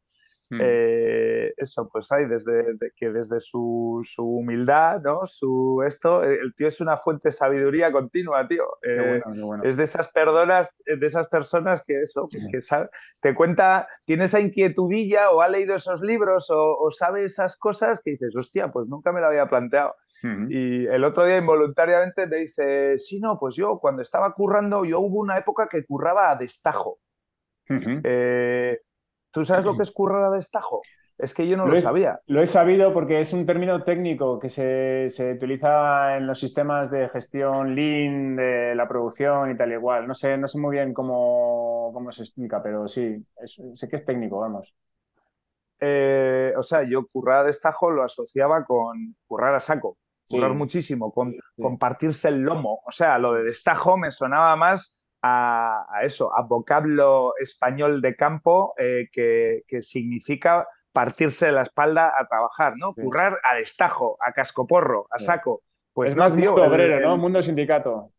Mm. 0.51 0.59
Eh, 0.61 1.55
eso, 1.57 1.89
pues 1.93 2.11
hay 2.11 2.27
desde 2.27 2.77
que 2.97 3.11
desde 3.11 3.39
su, 3.41 4.03
humildad, 4.19 5.01
¿no? 5.01 5.25
Su 5.27 5.85
esto, 5.87 6.25
eh, 6.25 6.39
el 6.43 6.55
tío 6.55 6.67
es 6.67 6.81
una 6.81 6.97
fuente 6.97 7.29
de 7.29 7.33
sabiduría 7.33 7.93
continua, 7.93 8.47
tío. 8.49 8.65
Eh, 8.83 9.23
es 9.63 9.77
de 9.77 9.85
esas 9.85 10.09
perdonas, 10.09 10.69
de 10.85 11.07
esas 11.07 11.29
personas 11.29 11.85
que 11.87 12.03
eso, 12.03 12.27
que, 12.31 12.59
te 13.23 13.35
cuenta, 13.35 13.87
tiene 14.07 14.25
esa 14.25 14.41
inquietudilla 14.41 15.31
o 15.31 15.41
ha 15.41 15.49
leído 15.49 15.77
esos 15.77 16.01
libros 16.01 16.49
o, 16.51 16.91
sabe 16.91 17.25
esas 17.25 17.57
cosas 17.57 18.03
que 18.03 18.13
dices, 18.13 18.35
hostia, 18.35 18.73
pues 18.73 18.89
nunca 18.89 19.13
me 19.13 19.21
lo 19.21 19.29
había 19.29 19.47
planteado. 19.47 19.95
Y 20.51 20.87
el 20.87 21.05
otro 21.05 21.25
día 21.25 21.39
involuntariamente 21.39 22.27
me 22.27 22.37
dice, 22.37 22.99
sí, 22.99 23.21
no, 23.21 23.39
pues 23.39 23.55
yo 23.57 23.79
cuando 23.79 24.03
estaba 24.03 24.35
currando, 24.35 24.85
yo 24.85 25.01
hubo 25.01 25.21
una 25.21 25.39
época 25.39 25.67
que 25.71 25.87
curraba 25.87 26.31
a 26.31 26.37
destajo. 26.37 26.99
¿Tú 29.31 29.45
sabes 29.45 29.65
lo 29.65 29.77
que 29.77 29.83
es 29.83 29.93
currar 29.93 30.25
a 30.25 30.31
destajo? 30.31 30.83
Es 31.21 31.35
que 31.35 31.47
yo 31.47 31.57
no 31.57 31.67
lo, 31.67 31.81
sabía. 31.81 32.21
Lo 32.27 32.41
he 32.41 32.47
sabido 32.47 32.95
porque 32.95 33.21
es 33.21 33.33
un 33.35 33.45
término 33.45 33.83
técnico 33.85 34.39
que 34.39 34.49
se, 34.49 35.33
utiliza 35.35 36.17
en 36.17 36.27
los 36.27 36.41
sistemas 36.41 36.91
de 36.91 37.09
gestión 37.11 37.75
lean, 37.75 38.37
de 38.37 38.75
la 38.75 38.89
producción 38.89 39.51
y 39.51 39.57
tal 39.57 39.71
y 39.71 39.75
igual. 39.75 40.09
No 40.09 40.15
sé, 40.15 40.39
no 40.39 40.49
sé 40.49 40.59
muy 40.59 40.77
bien 40.77 40.95
cómo, 40.95 41.91
cómo 41.93 42.11
se 42.11 42.23
explica, 42.23 42.63
pero 42.63 42.89
sí, 42.89 43.23
sé 43.75 43.89
que 43.89 43.97
es 43.97 44.05
técnico, 44.05 44.41
vamos. 44.41 44.75
Eh, 45.79 46.55
o 46.57 46.63
sea, 46.63 46.83
yo 46.83 47.07
currar 47.07 47.41
a 47.41 47.45
destajo 47.45 47.91
lo 47.91 48.03
asociaba 48.03 48.65
con 48.65 49.17
currar 49.27 49.55
a 49.55 49.61
saco, 49.61 49.99
currar 50.27 50.55
muchísimo, 50.55 51.13
con 51.13 51.35
compartirse 51.61 52.29
el 52.29 52.41
lomo. 52.41 52.81
O 52.87 52.93
sea, 52.93 53.19
lo 53.19 53.35
de 53.35 53.45
destajo 53.45 53.99
me 53.99 54.11
sonaba 54.11 54.57
más 54.57 55.00
a, 55.23 55.87
eso, 56.03 56.37
a 56.37 56.43
vocablo 56.43 57.35
español 57.41 58.01
de 58.01 58.17
campo 58.17 58.75
eh, 58.79 59.09
que, 59.13 59.83
significa 59.83 60.67
partirse 60.93 61.53
la 61.53 61.63
espalda 61.63 62.13
a 62.19 62.27
trabajar, 62.27 62.75
¿no? 62.77 62.95
Currar 62.95 63.39
a 63.45 63.57
destajo, 63.57 64.17
a 64.27 64.33
cascoporro, 64.33 65.07
a 65.11 65.19
saco. 65.19 65.63
Pues 65.93 66.11
es 66.11 66.17
más 66.17 66.37
mundo 66.37 66.65
obrero, 66.65 67.01
¿no? 67.01 67.17
Mundo 67.17 67.43
sindicato. 67.43 68.11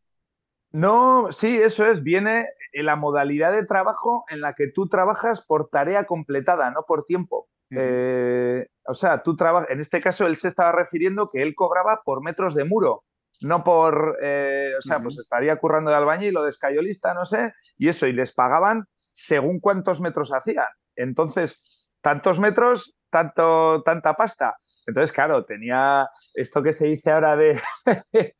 No, 0.71 1.31
sí, 1.31 1.57
eso 1.57 1.85
es. 1.85 2.01
Viene 2.01 2.47
en 2.71 2.85
la 2.85 2.95
modalidad 2.95 3.51
de 3.51 3.65
trabajo 3.65 4.23
en 4.29 4.39
la 4.39 4.53
que 4.53 4.67
tú 4.67 4.87
trabajas 4.87 5.41
por 5.41 5.69
tarea 5.69 6.05
completada, 6.05 6.71
no 6.71 6.83
por 6.87 7.05
tiempo. 7.05 7.47
Eh, 7.73 8.67
o 8.85 8.93
sea, 8.93 9.23
tú 9.23 9.35
trabajas, 9.35 9.69
en 9.69 9.79
este 9.79 10.01
caso 10.01 10.25
él 10.27 10.35
se 10.35 10.49
estaba 10.49 10.73
refiriendo 10.73 11.29
que 11.31 11.41
él 11.41 11.55
cobraba 11.55 12.01
por 12.03 12.21
metros 12.21 12.53
de 12.53 12.65
muro 12.65 13.03
no 13.41 13.63
por, 13.63 14.17
eh, 14.21 14.73
o 14.77 14.81
sea, 14.81 14.99
pues 14.99 15.17
estaría 15.17 15.57
currando 15.57 15.91
de 15.91 15.97
albañil 15.97 16.37
o 16.37 16.43
de 16.43 16.49
escayolista, 16.49 17.13
no 17.13 17.25
sé, 17.25 17.53
y 17.77 17.89
eso, 17.89 18.07
y 18.07 18.13
les 18.13 18.33
pagaban 18.33 18.85
según 19.13 19.59
cuántos 19.59 20.01
metros 20.01 20.31
hacían. 20.31 20.65
Entonces, 20.95 21.91
tantos 22.01 22.39
metros, 22.39 22.95
tanto, 23.09 23.81
tanta 23.83 24.13
pasta. 24.13 24.55
Entonces, 24.87 25.11
claro, 25.11 25.45
tenía 25.45 26.07
esto 26.35 26.63
que 26.63 26.73
se 26.73 26.87
dice 26.87 27.11
ahora 27.11 27.35
de, 27.35 27.59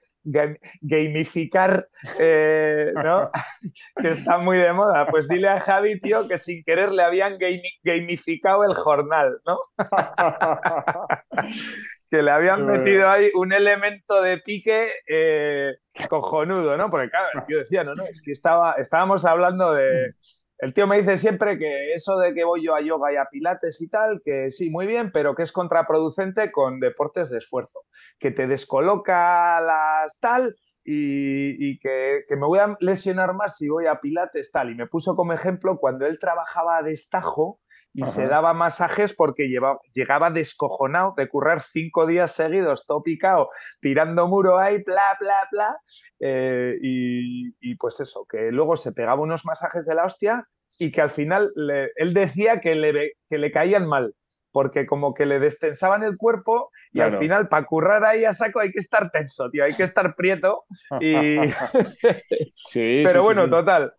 gamificar, 0.82 1.88
eh, 2.20 2.92
¿no? 2.96 3.32
que 4.02 4.10
está 4.10 4.38
muy 4.38 4.58
de 4.58 4.74
moda. 4.74 5.08
Pues 5.08 5.28
dile 5.28 5.50
a 5.50 5.60
Javi, 5.60 6.00
tío, 6.00 6.28
que 6.28 6.38
sin 6.38 6.64
querer 6.64 6.92
le 6.92 7.04
habían 7.04 7.38
gamificado 7.84 8.64
el 8.64 8.76
jornal, 8.76 9.40
¿no? 9.46 9.60
que 12.12 12.21
le 12.21 12.30
habían 12.30 12.65
metido 12.65 13.10
ahí 13.10 13.32
un 13.34 13.54
elemento 13.54 14.21
de 14.21 14.38
pique 14.39 14.91
eh, 15.08 15.71
cojonudo, 16.10 16.76
¿no? 16.76 16.89
Porque 16.91 17.10
claro, 17.10 17.28
el 17.34 17.45
tío 17.45 17.58
decía, 17.60 17.84
no, 17.84 17.95
no, 17.95 18.04
es 18.04 18.21
que 18.21 18.34
estaba, 18.34 18.74
estábamos 18.74 19.24
hablando 19.24 19.74
de 19.74 20.13
el 20.62 20.76
tío 20.76 20.86
me 20.86 21.00
dice 21.00 21.17
siempre 21.17 21.58
que 21.58 21.95
eso 21.95 22.19
de 22.19 22.36
que 22.36 22.43
voy 22.43 22.63
yo 22.63 22.76
a 22.76 22.82
yoga 22.82 23.12
y 23.12 23.15
a 23.15 23.26
pilates 23.26 23.82
y 23.82 23.89
tal, 23.89 24.21
que 24.24 24.52
sí, 24.52 24.69
muy 24.69 24.86
bien, 24.86 25.12
pero 25.12 25.34
que 25.34 25.41
es 25.41 25.52
contraproducente 25.52 26.52
con 26.52 26.80
deportes 26.80 27.32
de 27.32 27.39
esfuerzo, 27.39 27.80
que 28.19 28.30
te 28.30 28.45
descoloca 28.45 29.60
las 29.60 30.19
tal 30.19 30.56
y, 30.84 31.80
que, 31.80 32.26
me 32.30 32.45
voy 32.45 32.60
a 32.60 32.78
lesionar 32.80 33.34
más 33.34 33.58
si 33.58 33.69
voy 33.69 33.88
a 33.88 34.02
pilates 34.02 34.52
tal. 34.52 34.69
Y 34.69 34.76
me 34.76 34.86
puso 34.86 35.15
como 35.15 35.34
ejemplo 35.34 35.80
cuando 35.80 36.06
él 36.06 36.19
trabajaba 36.19 36.84
de 36.84 36.91
estajo 36.91 37.60
y 37.94 38.06
se 38.06 38.26
daba 38.28 38.54
masajes 38.54 39.14
porque 39.14 39.50
llegaba 39.94 40.30
descojonado 40.32 41.14
de 41.18 41.28
currar 41.28 41.62
cinco 41.62 42.06
días 42.06 42.32
seguidos, 42.34 42.86
todo 42.86 43.04
picado, 43.04 43.50
tirando 43.82 44.28
muro 44.28 44.58
ahí, 44.58 44.82
bla, 44.84 45.18
bla, 45.20 45.48
bla. 45.52 45.78
Eh, 46.20 46.78
y, 46.82 47.76
pues 47.76 48.00
eso, 48.00 48.26
que 48.30 48.52
luego 48.52 48.78
se 48.78 48.92
pegaba 48.94 49.22
unos 49.22 49.46
masajes 49.46 49.86
de 49.86 49.96
la 49.96 50.06
hostia 50.06 50.48
y 50.80 50.92
que 50.92 51.02
al 51.02 51.10
final 51.12 51.52
él 51.96 52.14
decía 52.14 52.62
que 52.62 52.76
le, 52.76 53.14
que 53.30 53.38
le 53.38 53.52
caían 53.52 53.86
mal, 53.86 54.16
porque 54.52 54.86
como 54.86 55.14
que 55.14 55.26
le 55.26 55.40
destensaban 55.40 56.04
el 56.04 56.18
cuerpo 56.18 56.72
y 56.94 57.02
al 57.02 57.18
final 57.20 57.50
para 57.50 57.66
currar 57.66 58.06
ahí 58.06 58.26
a 58.26 58.34
saco 58.34 58.60
hay 58.60 58.72
que 58.72 58.80
estar 58.80 59.12
tenso, 59.12 59.50
tío, 59.50 59.66
hay 59.66 59.74
que 59.74 59.84
estar 59.84 60.16
prieto. 60.16 60.64
Y... 61.02 61.36
sí, 62.56 63.04
Pero 63.06 63.22
bueno, 63.22 63.50
total 63.50 63.94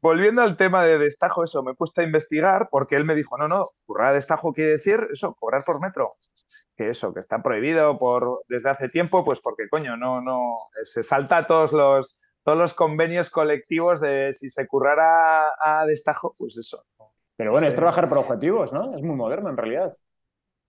volviendo 0.00 0.42
al 0.42 0.56
tema 0.56 0.84
de 0.84 0.98
destajo, 0.98 1.44
eso, 1.44 1.62
me 1.62 1.72
he 1.72 1.74
puesto 1.74 2.00
a 2.00 2.04
investigar 2.04 2.68
porque 2.70 2.96
él 2.96 3.04
me 3.04 3.14
dijo, 3.14 3.36
no, 3.38 3.48
no, 3.48 3.66
currar 3.86 4.14
destajo 4.14 4.52
quiere 4.52 4.72
decir 4.72 5.08
eso, 5.12 5.34
cobrar 5.38 5.64
por 5.64 5.80
metro. 5.80 6.12
Que 6.76 6.90
eso, 6.90 7.12
que 7.12 7.20
está 7.20 7.42
prohibido 7.42 7.98
por 7.98 8.40
desde 8.48 8.70
hace 8.70 8.88
tiempo, 8.88 9.24
pues 9.24 9.40
porque 9.40 9.68
coño, 9.68 9.96
no, 9.96 10.20
no, 10.20 10.54
se 10.84 11.02
salta 11.02 11.46
todos 11.46 11.72
los, 11.72 12.20
todos 12.44 12.56
los 12.56 12.74
convenios 12.74 13.30
colectivos 13.30 14.00
de 14.00 14.32
si 14.32 14.48
se 14.48 14.66
currara 14.66 15.52
a 15.60 15.84
destajo, 15.86 16.32
pues 16.38 16.56
eso. 16.56 16.84
Pero 17.36 17.52
bueno, 17.52 17.66
es 17.66 17.74
trabajar 17.74 18.08
por 18.08 18.18
objetivos, 18.18 18.72
¿no? 18.72 18.96
Es 18.96 19.02
muy 19.02 19.16
moderno 19.16 19.50
en 19.50 19.56
realidad. 19.56 19.96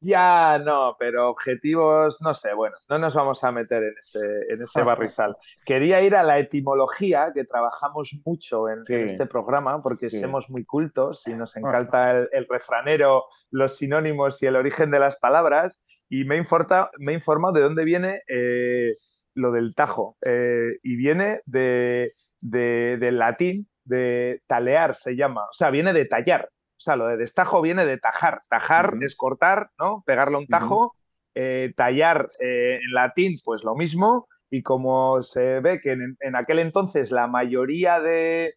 Ya 0.01 0.57
no, 0.59 0.95
pero 0.97 1.29
objetivos, 1.29 2.21
no 2.21 2.33
sé, 2.33 2.53
bueno, 2.53 2.75
no 2.89 2.99
nos 2.99 3.13
vamos 3.13 3.43
a 3.43 3.51
meter 3.51 3.83
en 3.83 3.93
ese, 3.99 4.19
en 4.49 4.61
ese 4.61 4.81
barrizal. 4.81 5.35
Quería 5.65 6.01
ir 6.01 6.15
a 6.15 6.23
la 6.23 6.39
etimología, 6.39 7.31
que 7.33 7.43
trabajamos 7.43 8.15
mucho 8.25 8.69
en, 8.69 8.83
este 8.87 9.25
programa, 9.25 9.81
porque 9.81 10.09
somos 10.09 10.49
muy 10.49 10.63
cultos 10.63 11.27
y 11.27 11.33
nos 11.33 11.57
encanta 11.57 12.11
el, 12.11 12.47
refranero, 12.49 13.25
los 13.51 13.75
sinónimos 13.75 14.41
y 14.41 14.45
el 14.45 14.55
origen 14.55 14.89
de 14.89 14.99
las 14.99 15.17
palabras, 15.17 15.81
y 16.07 16.23
me, 16.23 16.37
importa, 16.37 16.91
me 16.97 17.11
he 17.11 17.15
informado 17.15 17.55
de 17.55 17.61
dónde 17.61 17.83
viene 17.83 18.21
eh, 18.29 18.93
lo 19.33 19.51
del 19.51 19.75
tajo, 19.75 20.15
eh, 20.25 20.77
y 20.81 20.95
viene 20.95 21.41
de, 21.45 22.13
del 22.39 23.19
latín, 23.19 23.67
de 23.83 24.43
talear 24.47 24.95
se 24.95 25.15
llama, 25.15 25.43
o 25.43 25.53
sea, 25.53 25.71
viene 25.71 25.91
de 25.91 26.05
tallar. 26.05 26.49
O 26.79 26.81
sea, 26.81 26.95
lo 26.95 27.07
de 27.07 27.17
destajo 27.17 27.61
viene 27.61 27.85
de 27.85 27.97
tajar. 27.97 28.39
Tajar 28.49 28.93
es 29.01 29.17
cortar, 29.17 29.69
¿no? 29.77 30.01
Pegarle 30.05 30.37
un 30.37 30.47
tajo. 30.47 30.95
Eh, 31.35 31.73
tallar 31.75 32.29
eh, 32.39 32.79
en 32.81 32.93
latín, 32.93 33.37
pues 33.43 33.65
lo 33.65 33.75
mismo. 33.75 34.29
Y 34.49 34.63
como 34.63 35.21
se 35.21 35.59
ve 35.59 35.81
que 35.81 35.91
en, 35.91 36.35
aquel 36.37 36.59
entonces 36.59 37.11
la 37.11 37.27
mayoría 37.27 37.99
de, 37.99 38.55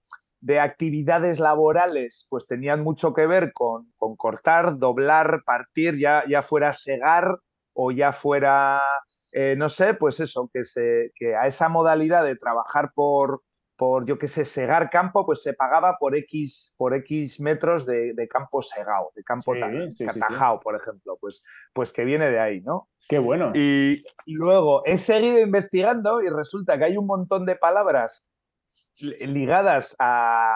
actividades 0.60 1.40
laborales 1.40 2.26
pues 2.30 2.46
tenían 2.46 2.82
mucho 2.82 3.12
que 3.12 3.26
ver 3.26 3.52
con, 3.52 3.86
cortar, 4.16 4.78
doblar, 4.78 5.42
partir, 5.44 5.98
ya, 5.98 6.22
ya 6.28 6.42
fuera 6.42 6.72
segar 6.72 7.38
o 7.74 7.90
ya 7.90 8.12
fuera, 8.12 8.80
eh, 9.32 9.54
no 9.56 9.68
sé, 9.68 9.94
pues 9.94 10.20
eso, 10.20 10.48
que, 10.52 10.64
se, 10.64 11.10
que 11.16 11.34
a 11.34 11.48
esa 11.48 11.68
modalidad 11.68 12.24
de 12.24 12.36
trabajar 12.36 12.92
por, 12.94 13.42
por, 13.82 14.06
yo 14.06 14.16
qué 14.16 14.28
sé, 14.28 14.44
segar 14.44 14.90
campo, 14.90 15.26
pues 15.26 15.42
se 15.42 15.54
pagaba 15.54 15.96
por 15.98 16.14
X, 16.14 16.72
por 16.76 16.94
X 16.94 17.40
metros 17.40 17.84
de, 17.84 18.28
campo 18.30 18.62
segado, 18.62 19.10
de 19.16 19.24
campo 19.24 19.54
catajado, 20.06 20.60
por 20.60 20.76
ejemplo, 20.76 21.18
pues, 21.20 21.42
pues 21.72 21.90
que 21.90 22.04
viene 22.04 22.30
de 22.30 22.38
ahí, 22.38 22.60
¿no? 22.60 22.86
Qué 23.08 23.18
bueno. 23.18 23.50
Y, 23.56 24.04
luego 24.26 24.84
he 24.86 24.96
seguido 24.98 25.40
investigando 25.40 26.22
y 26.22 26.28
resulta 26.28 26.78
que 26.78 26.84
hay 26.84 26.96
un 26.96 27.06
montón 27.06 27.44
de 27.44 27.56
palabras 27.56 28.24
ligadas 29.00 29.96
a, 29.98 30.54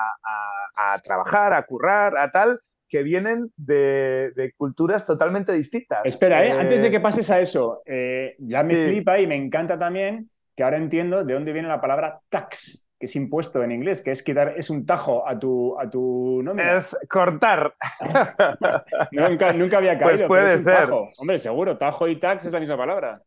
trabajar, 1.03 1.53
a 1.53 1.67
currar, 1.67 2.17
a 2.17 2.31
tal, 2.31 2.61
que 2.89 3.03
vienen 3.03 3.51
de, 3.57 4.55
culturas 4.57 5.05
totalmente 5.05 5.51
distintas. 5.51 6.03
Espera, 6.05 6.47
¿eh? 6.47 6.53
antes 6.53 6.81
de 6.81 6.93
que 6.93 7.01
pases 7.01 7.29
a 7.33 7.41
eso, 7.41 7.83
eh, 7.87 8.37
ya 8.39 8.62
me 8.62 8.87
flipa 8.87 9.19
y 9.19 9.27
me 9.27 9.35
encanta 9.35 9.77
también 9.77 10.31
que 10.55 10.62
ahora 10.62 10.77
entiendo 10.77 11.25
de 11.25 11.35
dónde 11.35 11.53
viene 11.53 11.67
la 11.67 11.81
palabra 11.81 12.21
tax 12.29 12.86
que 12.99 13.07
es 13.07 13.17
impuesto 13.17 13.63
en 13.63 13.73
inglés, 13.73 14.01
que 14.03 14.11
es 14.11 14.23
quitar, 14.23 14.55
es 14.57 14.71
un 14.71 14.87
tajo 14.87 15.29
a 15.29 15.39
tu, 15.39 15.79
a 15.79 15.89
tu 15.89 16.41
nómina. 16.43 16.77
Es 16.77 16.97
cortar. 17.11 17.75
nunca, 19.13 19.53
nunca, 19.53 19.79
había 19.79 19.99
pues 19.99 20.21
caído. 20.21 20.29
Pues 20.29 20.43
puede 20.43 20.59
ser. 20.59 20.91
Hombre, 21.19 21.39
seguro, 21.39 21.77
tajo 21.77 22.09
y 22.09 22.17
tax 22.17 22.47
es 22.47 22.53
la 22.53 22.61
misma 22.61 22.77
palabra. 22.77 23.23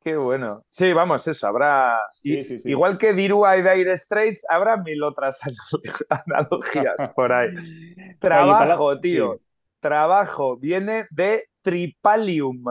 Qué 0.00 0.16
bueno. 0.16 0.64
Sí, 0.68 0.92
vamos, 0.92 1.26
eso, 1.26 1.46
habrá. 1.46 1.98
Igual 2.22 2.98
que 2.98 3.12
Dirua 3.12 3.56
y 3.56 3.62
Dire 3.62 3.96
Straits, 3.96 4.44
habrá 4.48 4.76
mil 4.76 5.02
otras 5.02 5.40
analogías 6.08 7.12
por 7.14 7.32
ahí. 7.32 7.50
Trabajo, 8.20 8.98
tío. 9.00 9.40
Trabajo 9.80 10.56
viene 10.56 11.06
de 11.10 11.48
tripalium, 11.62 12.64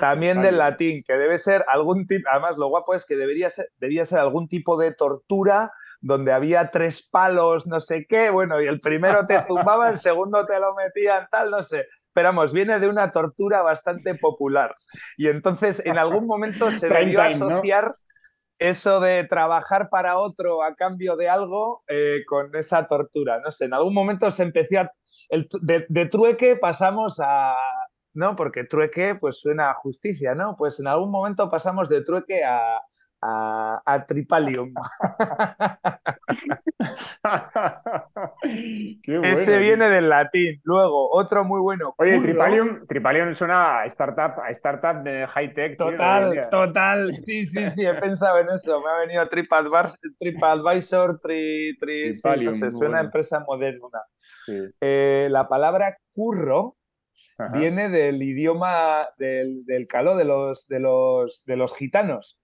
también 0.00 0.40
del 0.40 0.56
latín, 0.56 1.04
que 1.06 1.12
debe 1.12 1.38
ser 1.38 1.62
algún 1.68 2.06
tipo, 2.06 2.26
además 2.30 2.56
lo 2.56 2.68
guapo 2.68 2.94
es 2.94 3.04
que 3.04 3.16
debería 3.16 3.50
ser, 3.50 3.68
debía 3.78 4.06
ser 4.06 4.18
algún 4.18 4.48
tipo 4.48 4.78
de 4.78 4.92
tortura 4.92 5.72
donde 6.00 6.32
había 6.32 6.70
tres 6.70 7.06
palos, 7.06 7.66
no 7.66 7.80
sé 7.80 8.06
qué, 8.08 8.30
bueno, 8.30 8.62
y 8.62 8.66
el 8.66 8.80
primero 8.80 9.26
te 9.26 9.38
zumbaba, 9.46 9.90
el 9.90 9.98
segundo 9.98 10.46
te 10.46 10.58
lo 10.58 10.74
metían, 10.74 11.28
tal, 11.30 11.50
no 11.50 11.62
sé. 11.62 11.86
Pero 12.14 12.28
vamos, 12.28 12.52
viene 12.54 12.80
de 12.80 12.88
una 12.88 13.12
tortura 13.12 13.60
bastante 13.60 14.14
popular. 14.14 14.74
Y 15.18 15.28
entonces 15.28 15.82
en 15.84 15.98
algún 15.98 16.26
momento 16.26 16.70
se 16.72 16.88
debió 16.88 17.22
asociar 17.22 17.94
eso 18.58 19.00
de 19.00 19.24
trabajar 19.24 19.90
para 19.90 20.18
otro 20.18 20.62
a 20.62 20.74
cambio 20.74 21.16
de 21.16 21.28
algo 21.28 21.82
eh, 21.88 22.24
con 22.26 22.56
esa 22.56 22.88
tortura. 22.88 23.40
No 23.40 23.50
sé, 23.50 23.66
en 23.66 23.74
algún 23.74 23.94
momento 23.94 24.30
se 24.30 24.42
empezó 24.44 24.80
a... 24.80 24.90
de 25.30 26.06
trueque 26.06 26.56
pasamos 26.56 27.20
a, 27.20 27.54
¿no? 28.20 28.36
Porque 28.36 28.64
trueque 28.64 29.16
pues 29.16 29.40
suena 29.40 29.70
a 29.70 29.74
justicia, 29.74 30.36
¿no? 30.36 30.54
Pues 30.56 30.78
en 30.78 30.86
algún 30.86 31.10
momento 31.10 31.50
pasamos 31.50 31.88
de 31.88 32.04
trueque 32.04 32.44
a, 32.44 32.80
a, 33.22 34.04
tripalium. 34.06 34.72
Ese 39.22 39.58
viene 39.58 39.88
del 39.88 40.08
latín. 40.08 40.60
Luego, 40.64 41.10
otro 41.10 41.44
muy 41.44 41.60
bueno. 41.60 41.94
Oye, 41.98 42.18
Tripalium, 42.20 42.86
Tripalium 42.86 43.34
suena 43.34 43.80
a 43.80 43.86
startup, 43.86 44.40
a 44.42 44.50
startup 44.50 45.02
de 45.02 45.26
high 45.26 45.54
tech. 45.54 45.76
Total, 45.76 46.48
total. 46.50 47.16
Sí, 47.18 47.44
sí, 47.44 47.68
sí, 47.70 47.84
he 47.84 47.94
pensado 47.94 48.38
en 48.38 48.50
eso. 48.50 48.80
Me 48.80 48.90
ha 48.90 48.98
venido 48.98 49.28
TripAdvisor, 50.18 51.20
tri, 51.20 51.76
tri, 51.78 52.14
suena 52.14 52.98
a 52.98 53.02
empresa 53.02 53.40
moderna. 53.40 53.88
Eh, 54.80 55.28
la 55.30 55.48
palabra 55.48 55.96
curro 56.12 56.76
viene 57.52 57.88
del 57.88 58.22
idioma 58.22 59.08
del, 59.18 59.64
del 59.64 59.86
caló 59.86 60.16
de 60.16 60.24
los, 60.24 60.66
de 60.68 60.80
los, 60.80 61.42
de 61.44 61.56
los 61.56 61.74
gitanos. 61.76 62.38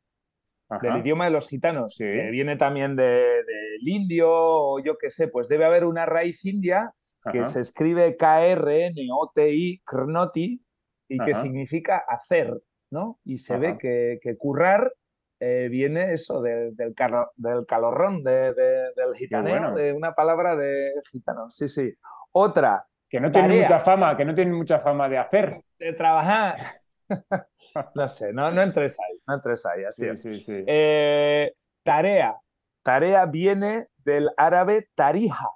Del 0.82 0.96
idioma 0.96 1.26
de 1.26 1.30
los 1.30 1.46
gitanos, 1.46 1.94
que 1.96 2.30
viene 2.30 2.56
también 2.56 2.96
del 2.96 3.44
indio, 3.82 4.28
o 4.28 4.80
yo 4.82 4.98
qué 4.98 5.10
sé, 5.10 5.28
pues 5.28 5.48
debe 5.48 5.64
haber 5.64 5.84
una 5.84 6.06
raíz 6.06 6.44
india 6.44 6.92
que 7.30 7.44
se 7.44 7.60
escribe 7.60 8.16
K-R-N-O-T-I, 8.16 9.82
Krnoti, 9.84 10.60
y 11.08 11.18
que 11.18 11.34
significa 11.34 12.02
hacer, 12.08 12.52
¿no? 12.90 13.20
Y 13.24 13.38
se 13.38 13.56
ve 13.58 13.78
que, 13.78 14.18
que 14.20 14.36
currar 14.36 14.92
eh, 15.38 15.68
viene 15.70 16.14
eso 16.14 16.40
del, 16.40 16.74
del, 16.74 16.94
del 17.36 17.66
calorrón 17.66 18.24
del 18.24 18.54
gitaneo, 19.14 19.74
de 19.74 19.92
una 19.92 20.14
palabra 20.14 20.56
de 20.56 20.92
gitano. 21.12 21.50
Sí, 21.50 21.68
sí. 21.68 21.92
Otra, 22.32 22.86
que 23.08 23.20
no 23.20 23.30
tienen 23.30 23.60
mucha 23.60 23.80
fama, 23.80 24.16
que 24.16 24.24
no 24.24 24.34
tienen 24.34 24.54
mucha 24.54 24.80
fama 24.80 25.08
de 25.08 25.18
hacer. 25.18 25.60
De 25.78 25.92
trabajar. 25.92 26.56
no 27.94 28.08
sé, 28.08 28.32
no, 28.32 28.50
no 28.50 28.62
entres 28.62 28.98
ahí, 28.98 29.18
no 29.26 29.34
entres 29.34 29.64
ahí, 29.66 29.84
así 29.84 30.06
eh, 30.66 31.52
tarea. 31.82 32.36
Tarea 32.82 33.26
viene 33.26 33.88
del 33.96 34.30
árabe 34.36 34.88
tarija. 34.94 35.48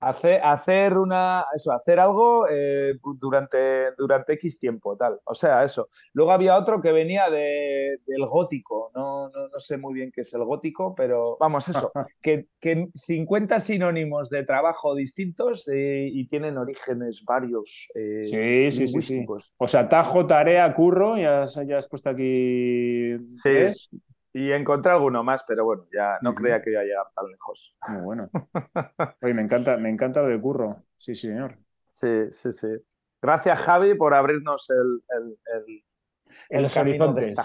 Hacer, 0.00 0.40
hacer 0.42 0.96
una, 0.96 1.44
eso, 1.54 1.72
hacer 1.72 2.00
algo 2.00 2.46
eh, 2.50 2.94
durante, 3.18 3.92
durante 3.98 4.32
X 4.34 4.58
tiempo, 4.58 4.96
tal. 4.96 5.20
O 5.24 5.34
sea, 5.34 5.62
eso. 5.62 5.88
Luego 6.14 6.32
había 6.32 6.56
otro 6.56 6.80
que 6.80 6.90
venía 6.90 7.28
de, 7.28 7.98
del 8.06 8.26
gótico. 8.26 8.90
No, 8.94 9.28
no, 9.28 9.48
no, 9.48 9.60
sé 9.60 9.76
muy 9.76 9.92
bien 9.92 10.10
qué 10.10 10.22
es 10.22 10.32
el 10.32 10.44
gótico, 10.44 10.94
pero 10.94 11.36
vamos, 11.38 11.68
eso. 11.68 11.92
que, 12.22 12.46
que 12.60 12.88
50 12.94 13.60
sinónimos 13.60 14.30
de 14.30 14.44
trabajo 14.44 14.94
distintos 14.94 15.68
eh, 15.68 16.08
y 16.10 16.26
tienen 16.28 16.56
orígenes 16.56 17.22
varios. 17.26 17.88
Eh, 17.94 18.22
sí, 18.22 18.70
sí, 18.70 18.88
sí, 18.88 19.02
sí. 19.02 19.26
O 19.58 19.68
sea, 19.68 19.88
tajo, 19.88 20.26
tarea, 20.26 20.72
curro, 20.74 21.18
ya 21.18 21.42
has, 21.42 21.54
ya 21.66 21.76
has 21.76 21.88
puesto 21.88 22.08
aquí. 22.08 23.16
Sí. 23.42 23.98
Y 24.32 24.52
encontré 24.52 24.92
alguno 24.92 25.24
más, 25.24 25.42
pero 25.46 25.64
bueno, 25.64 25.86
ya 25.92 26.18
no 26.22 26.34
creía 26.34 26.62
que 26.62 26.70
iba 26.70 26.80
a 26.80 26.84
llegar 26.84 27.06
tan 27.14 27.26
lejos. 27.26 27.76
Muy 27.88 28.02
bueno. 28.02 28.30
Oye, 29.22 29.34
me 29.34 29.42
encanta, 29.42 29.76
me 29.76 29.90
encanta 29.90 30.22
lo 30.22 30.28
de 30.28 30.40
curro. 30.40 30.76
Sí, 30.98 31.14
señor. 31.14 31.58
Sí, 31.94 32.30
sí, 32.30 32.52
sí. 32.52 32.68
Gracias, 33.20 33.58
Javi, 33.60 33.94
por 33.94 34.14
abrirnos 34.14 34.70
el, 34.70 35.02
el, 35.18 35.38
el, 36.48 36.62
los 36.62 36.76
horizontes. 36.76 37.38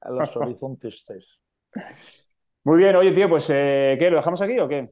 a 0.00 0.10
los 0.10 0.36
horizontes. 0.36 1.04
Muy 2.64 2.78
bien, 2.78 2.96
oye, 2.96 3.12
tío, 3.12 3.28
pues 3.28 3.48
eh, 3.50 3.96
¿qué? 3.98 4.10
¿Lo 4.10 4.16
dejamos 4.16 4.42
aquí 4.42 4.58
o 4.58 4.68
qué? 4.68 4.90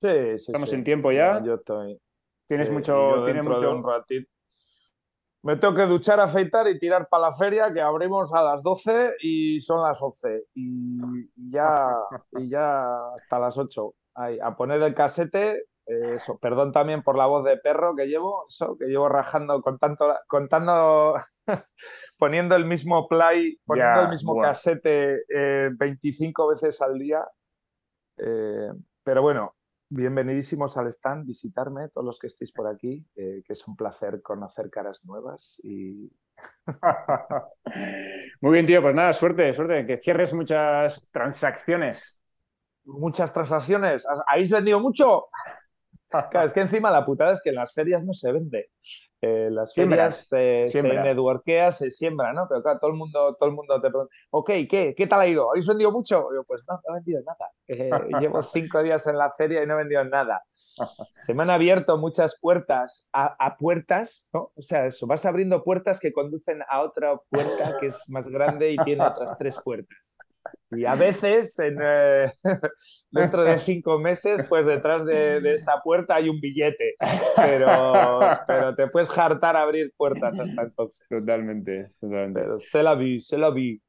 Sí, 0.00 0.38
sí. 0.38 0.44
Estamos 0.46 0.72
en 0.72 0.84
tiempo 0.84 1.12
ya. 1.12 1.42
Yo 1.44 1.54
estoy. 1.54 2.00
Tienes 2.48 2.70
mucho. 2.70 3.24
Tienes 3.24 3.44
mucho... 3.44 3.70
un 3.70 3.86
ratito 3.86 4.30
me 5.42 5.56
tengo 5.56 5.74
que 5.74 5.86
duchar, 5.86 6.20
afeitar 6.20 6.68
y 6.68 6.78
tirar 6.78 7.08
para 7.08 7.28
la 7.28 7.34
feria, 7.34 7.72
que 7.72 7.80
abrimos 7.80 8.32
a 8.32 8.42
las 8.42 8.62
12 8.62 9.14
y 9.22 9.60
son 9.60 9.82
las 9.82 10.00
11. 10.00 10.44
Y 10.54 10.98
ya, 11.50 11.96
y 12.32 12.48
ya 12.48 13.14
hasta 13.14 13.38
las 13.38 13.56
8. 13.56 13.94
a 14.14 14.56
poner 14.56 14.82
el 14.82 14.94
casete, 14.94 15.64
eh, 15.86 16.14
eso, 16.14 16.38
perdón 16.38 16.72
también 16.72 17.02
por 17.02 17.16
la 17.16 17.26
voz 17.26 17.44
de 17.44 17.56
perro 17.56 17.96
que 17.96 18.06
llevo, 18.06 18.46
eso, 18.48 18.76
que 18.78 18.86
llevo 18.86 19.08
rajando, 19.08 19.62
contando, 19.62 20.14
contando 20.28 21.14
poniendo 22.18 22.54
el 22.54 22.66
mismo 22.66 23.08
play, 23.08 23.58
poniendo 23.64 24.02
el 24.02 24.08
mismo 24.10 24.40
casete 24.40 25.24
25 25.72 26.52
eh, 26.52 26.54
veces 26.54 26.82
al 26.82 26.98
día. 26.98 27.26
Eh, 28.18 28.70
pero 29.02 29.22
bueno, 29.22 29.54
Bienvenidísimos 29.92 30.76
al 30.76 30.86
stand, 30.86 31.26
visitarme, 31.26 31.88
todos 31.88 32.04
los 32.06 32.18
que 32.20 32.28
estéis 32.28 32.52
por 32.52 32.68
aquí, 32.68 33.04
que 33.14 33.42
es 33.48 33.66
un 33.66 33.74
placer 33.74 34.22
conocer 34.22 34.70
caras 34.70 35.04
nuevas 35.04 35.60
y... 35.64 36.08
Muy 38.40 38.52
bien, 38.52 38.66
tío, 38.66 38.80
pues 38.82 38.94
nada, 38.94 39.12
suerte, 39.12 39.52
suerte, 39.52 39.84
que 39.86 39.98
cierres 39.98 40.32
muchas 40.32 41.08
transacciones. 41.10 42.20
Muchas 42.84 43.32
transacciones. 43.32 44.04
¿Habéis 44.28 44.50
vendido 44.50 44.78
mucho? 44.78 45.26
Claro, 46.10 46.44
es 46.44 46.52
que 46.52 46.60
encima 46.60 46.90
la 46.90 47.06
putada 47.06 47.32
es 47.32 47.40
que 47.40 47.50
en 47.50 47.54
las 47.54 47.72
ferias 47.72 48.04
no 48.04 48.12
se 48.12 48.32
vende. 48.32 48.70
Eh, 49.22 49.48
las 49.50 49.72
ferias 49.74 50.26
se, 50.26 50.66
se 50.66 50.82
networkea, 50.82 51.70
se 51.70 51.90
siembra, 51.92 52.32
¿no? 52.32 52.48
Pero 52.48 52.62
claro, 52.62 52.80
todo 52.80 52.90
el 52.90 52.96
mundo, 52.96 53.36
todo 53.38 53.48
el 53.48 53.54
mundo 53.54 53.80
te 53.80 53.90
pregunta, 53.90 54.12
ok, 54.30 54.50
¿qué? 54.68 54.94
¿Qué 54.96 55.06
tal 55.06 55.20
ha 55.20 55.28
ido? 55.28 55.50
¿Habéis 55.50 55.68
vendido 55.68 55.92
mucho? 55.92 56.26
yo, 56.34 56.42
pues 56.44 56.62
no, 56.66 56.74
no 56.74 56.94
he 56.94 56.98
vendido 56.98 57.22
nada. 57.22 57.50
Eh, 57.68 57.90
llevo 58.20 58.42
cinco 58.42 58.82
días 58.82 59.06
en 59.06 59.18
la 59.18 59.30
feria 59.30 59.62
y 59.62 59.66
no 59.66 59.74
he 59.74 59.78
vendido 59.78 60.02
nada. 60.04 60.42
Se 61.26 61.32
me 61.32 61.44
han 61.44 61.50
abierto 61.50 61.96
muchas 61.96 62.36
puertas 62.40 63.08
a, 63.12 63.36
a, 63.38 63.56
puertas, 63.56 64.28
¿no? 64.32 64.50
O 64.56 64.62
sea, 64.62 64.86
eso, 64.86 65.06
vas 65.06 65.24
abriendo 65.26 65.62
puertas 65.62 66.00
que 66.00 66.12
conducen 66.12 66.62
a 66.68 66.80
otra 66.80 67.16
puerta 67.28 67.76
que 67.78 67.86
es 67.86 68.08
más 68.08 68.26
grande 68.28 68.72
y 68.72 68.76
tiene 68.78 69.04
otras 69.04 69.38
tres 69.38 69.60
puertas. 69.62 69.96
Y 70.72 70.84
a 70.84 70.94
veces, 70.94 71.58
eh, 71.62 72.32
dentro 73.10 73.42
de 73.42 73.58
cinco 73.58 73.98
meses, 73.98 74.46
pues 74.48 74.64
detrás 74.64 75.04
de, 75.04 75.54
esa 75.54 75.80
puerta 75.82 76.14
hay 76.14 76.28
un 76.28 76.40
billete, 76.40 76.94
pero, 77.36 77.92
pero 78.46 78.74
te 78.74 78.86
puedes 78.88 79.16
hartar 79.16 79.56
a 79.56 79.62
abrir 79.62 79.92
puertas 79.96 80.38
hasta 80.38 80.62
entonces. 80.62 81.06
Totalmente, 81.08 81.90
totalmente. 82.00 82.40
Pero 82.40 82.60
se 82.60 82.82
la 82.82 82.94
vi, 82.94 83.20
se 83.20 83.36
la 83.36 83.50
vi. 83.50 83.80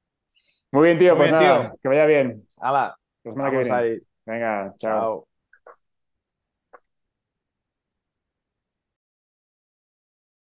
Muy 0.72 0.88
bien, 0.88 0.98
tío, 0.98 1.16
pues 1.16 1.32
nada, 1.32 1.74
que 1.82 1.88
vaya 1.88 2.06
bien. 2.06 2.44
Hala, 2.58 2.96
la 3.24 3.32
semana 3.32 3.52
que 3.52 3.58
viene. 3.58 3.76
Ahí. 3.76 4.00
Venga, 4.26 4.74
chao. 4.78 5.28